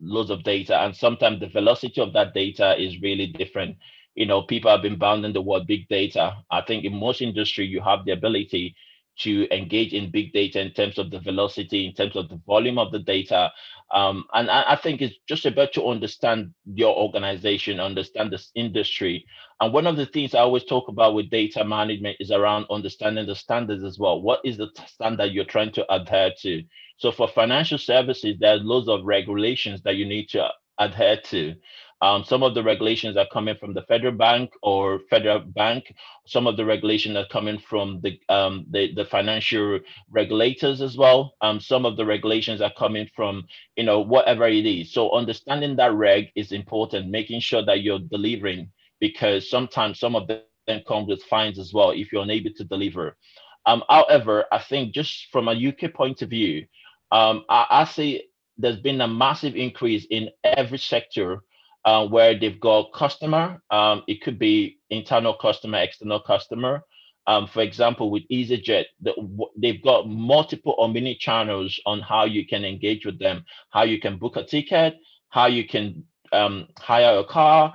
loads 0.00 0.30
of 0.30 0.44
data, 0.44 0.74
and 0.82 0.94
sometimes 0.96 1.40
the 1.40 1.48
velocity 1.48 2.00
of 2.00 2.12
that 2.12 2.34
data 2.34 2.68
is 2.80 3.02
really 3.02 3.26
different. 3.26 3.76
You 4.14 4.26
know, 4.26 4.42
people 4.42 4.70
have 4.70 4.82
been 4.82 4.98
bound 4.98 5.24
in 5.26 5.32
the 5.32 5.42
word 5.42 5.66
big 5.66 5.88
data. 5.88 6.36
I 6.50 6.60
think 6.62 6.84
in 6.84 6.94
most 7.06 7.20
industry, 7.22 7.66
you 7.66 7.80
have 7.82 8.04
the 8.04 8.12
ability 8.12 8.76
to 9.18 9.46
engage 9.54 9.92
in 9.92 10.10
big 10.10 10.32
data 10.32 10.60
in 10.60 10.72
terms 10.72 10.98
of 10.98 11.10
the 11.10 11.20
velocity, 11.20 11.86
in 11.86 11.94
terms 11.94 12.16
of 12.16 12.28
the 12.28 12.40
volume 12.46 12.78
of 12.78 12.92
the 12.92 12.98
data. 12.98 13.50
Um, 13.92 14.24
and 14.34 14.50
I, 14.50 14.72
I, 14.72 14.76
think 14.76 15.00
it's 15.00 15.14
just 15.28 15.46
about 15.46 15.72
to 15.74 15.86
understand 15.86 16.52
your 16.74 16.96
organization, 16.96 17.78
understand 17.78 18.32
this 18.32 18.50
industry. 18.54 19.24
And 19.60 19.72
one 19.72 19.86
of 19.86 19.96
the 19.96 20.06
things 20.06 20.34
I 20.34 20.40
always 20.40 20.64
talk 20.64 20.88
about 20.88 21.14
with 21.14 21.30
data 21.30 21.64
management 21.64 22.16
is 22.18 22.32
around 22.32 22.66
understanding 22.68 23.26
the 23.26 23.36
standards 23.36 23.84
as 23.84 23.98
well. 23.98 24.20
What 24.20 24.40
is 24.44 24.56
the 24.56 24.70
standard 24.86 25.32
you're 25.32 25.44
trying 25.44 25.72
to 25.72 25.94
adhere 25.94 26.32
to? 26.40 26.62
So 26.98 27.12
for 27.12 27.28
financial 27.28 27.78
services, 27.78 28.36
there's 28.40 28.62
loads 28.62 28.88
of 28.88 29.04
regulations 29.04 29.82
that 29.82 29.96
you 29.96 30.04
need 30.04 30.28
to 30.30 30.48
adhere 30.78 31.20
to. 31.26 31.54
Um, 32.02 32.24
some 32.24 32.42
of 32.42 32.54
the 32.54 32.62
regulations 32.62 33.16
are 33.16 33.26
coming 33.32 33.56
from 33.58 33.72
the 33.72 33.82
federal 33.82 34.12
bank 34.12 34.50
or 34.62 35.00
federal 35.08 35.40
bank. 35.40 35.94
Some 36.26 36.46
of 36.46 36.56
the 36.56 36.64
regulations 36.64 37.16
are 37.16 37.26
coming 37.30 37.58
from 37.58 38.00
the 38.02 38.18
um, 38.28 38.66
the, 38.70 38.92
the 38.94 39.06
financial 39.06 39.80
regulators 40.10 40.82
as 40.82 40.96
well. 40.96 41.34
Um, 41.40 41.58
some 41.58 41.86
of 41.86 41.96
the 41.96 42.04
regulations 42.04 42.60
are 42.60 42.72
coming 42.76 43.08
from 43.16 43.44
you 43.76 43.84
know 43.84 44.00
whatever 44.00 44.46
it 44.46 44.66
is. 44.66 44.92
So 44.92 45.12
understanding 45.12 45.76
that 45.76 45.94
reg 45.94 46.26
is 46.36 46.52
important. 46.52 47.08
Making 47.10 47.40
sure 47.40 47.64
that 47.64 47.82
you're 47.82 47.98
delivering 47.98 48.70
because 49.00 49.48
sometimes 49.48 49.98
some 49.98 50.14
of 50.14 50.28
them 50.28 50.82
come 50.86 51.06
with 51.06 51.22
fines 51.24 51.58
as 51.58 51.72
well 51.72 51.90
if 51.90 52.12
you're 52.12 52.22
unable 52.22 52.50
to 52.56 52.64
deliver. 52.64 53.16
Um, 53.64 53.82
however, 53.88 54.44
I 54.52 54.58
think 54.58 54.94
just 54.94 55.28
from 55.32 55.48
a 55.48 55.52
UK 55.68 55.92
point 55.94 56.22
of 56.22 56.30
view, 56.30 56.66
um, 57.10 57.44
I, 57.48 57.66
I 57.70 57.84
see 57.84 58.24
there's 58.58 58.80
been 58.80 59.00
a 59.00 59.08
massive 59.08 59.56
increase 59.56 60.06
in 60.10 60.28
every 60.44 60.78
sector 60.78 61.42
uh, 61.86 62.06
where 62.06 62.38
they've 62.38 62.60
got 62.60 62.92
customer. 62.92 63.62
Um, 63.70 64.02
it 64.08 64.20
could 64.20 64.38
be 64.38 64.78
internal 64.90 65.34
customer, 65.34 65.78
external 65.78 66.20
customer. 66.20 66.82
Um, 67.28 67.46
for 67.46 67.62
example, 67.62 68.10
with 68.10 68.24
EasyJet, 68.30 68.84
the, 69.00 69.14
they've 69.56 69.82
got 69.82 70.08
multiple 70.08 70.74
or 70.78 70.88
many 70.88 71.14
channels 71.14 71.80
on 71.86 72.00
how 72.00 72.24
you 72.24 72.46
can 72.46 72.64
engage 72.64 73.06
with 73.06 73.18
them, 73.18 73.44
how 73.70 73.84
you 73.84 74.00
can 74.00 74.18
book 74.18 74.36
a 74.36 74.44
ticket, 74.44 74.96
how 75.30 75.46
you 75.46 75.66
can 75.66 76.04
um, 76.32 76.68
hire 76.78 77.18
a 77.18 77.24
car, 77.24 77.74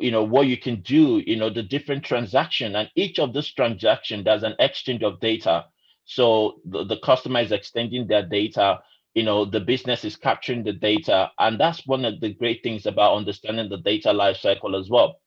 you 0.00 0.10
know 0.10 0.24
what 0.24 0.48
you 0.48 0.56
can 0.56 0.80
do, 0.80 1.22
you 1.24 1.36
know 1.36 1.50
the 1.50 1.62
different 1.62 2.04
transaction, 2.04 2.74
and 2.74 2.90
each 2.96 3.18
of 3.20 3.32
this 3.32 3.52
transaction 3.52 4.24
does 4.24 4.42
an 4.42 4.54
exchange 4.58 5.02
of 5.02 5.20
data. 5.20 5.66
So 6.04 6.56
the, 6.64 6.84
the 6.84 6.98
customer 6.98 7.40
is 7.40 7.52
extending 7.52 8.08
their 8.08 8.26
data 8.26 8.80
you 9.14 9.22
know 9.22 9.44
the 9.44 9.60
business 9.60 10.04
is 10.04 10.16
capturing 10.16 10.62
the 10.62 10.72
data 10.72 11.30
and 11.38 11.58
that's 11.58 11.86
one 11.86 12.04
of 12.04 12.20
the 12.20 12.32
great 12.34 12.62
things 12.62 12.86
about 12.86 13.16
understanding 13.16 13.68
the 13.68 13.78
data 13.78 14.08
lifecycle 14.08 14.78
as 14.78 14.88
well 14.88 15.20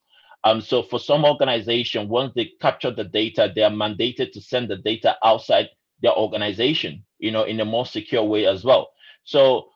um, 0.45 0.61
so 0.61 0.83
for 0.83 0.99
some 0.99 1.25
organization 1.25 2.07
once 2.09 2.31
they 2.35 2.51
capture 2.61 2.91
the 2.91 3.03
data 3.03 3.51
they 3.55 3.63
are 3.63 3.71
mandated 3.71 4.31
to 4.31 4.41
send 4.41 4.69
the 4.69 4.77
data 4.77 5.15
outside 5.23 5.67
their 6.01 6.15
organization 6.15 7.03
you 7.19 7.31
know 7.31 7.43
in 7.43 7.59
a 7.59 7.65
more 7.65 7.85
secure 7.85 8.23
way 8.23 8.45
as 8.45 8.63
well 8.63 8.91
so 9.23 9.67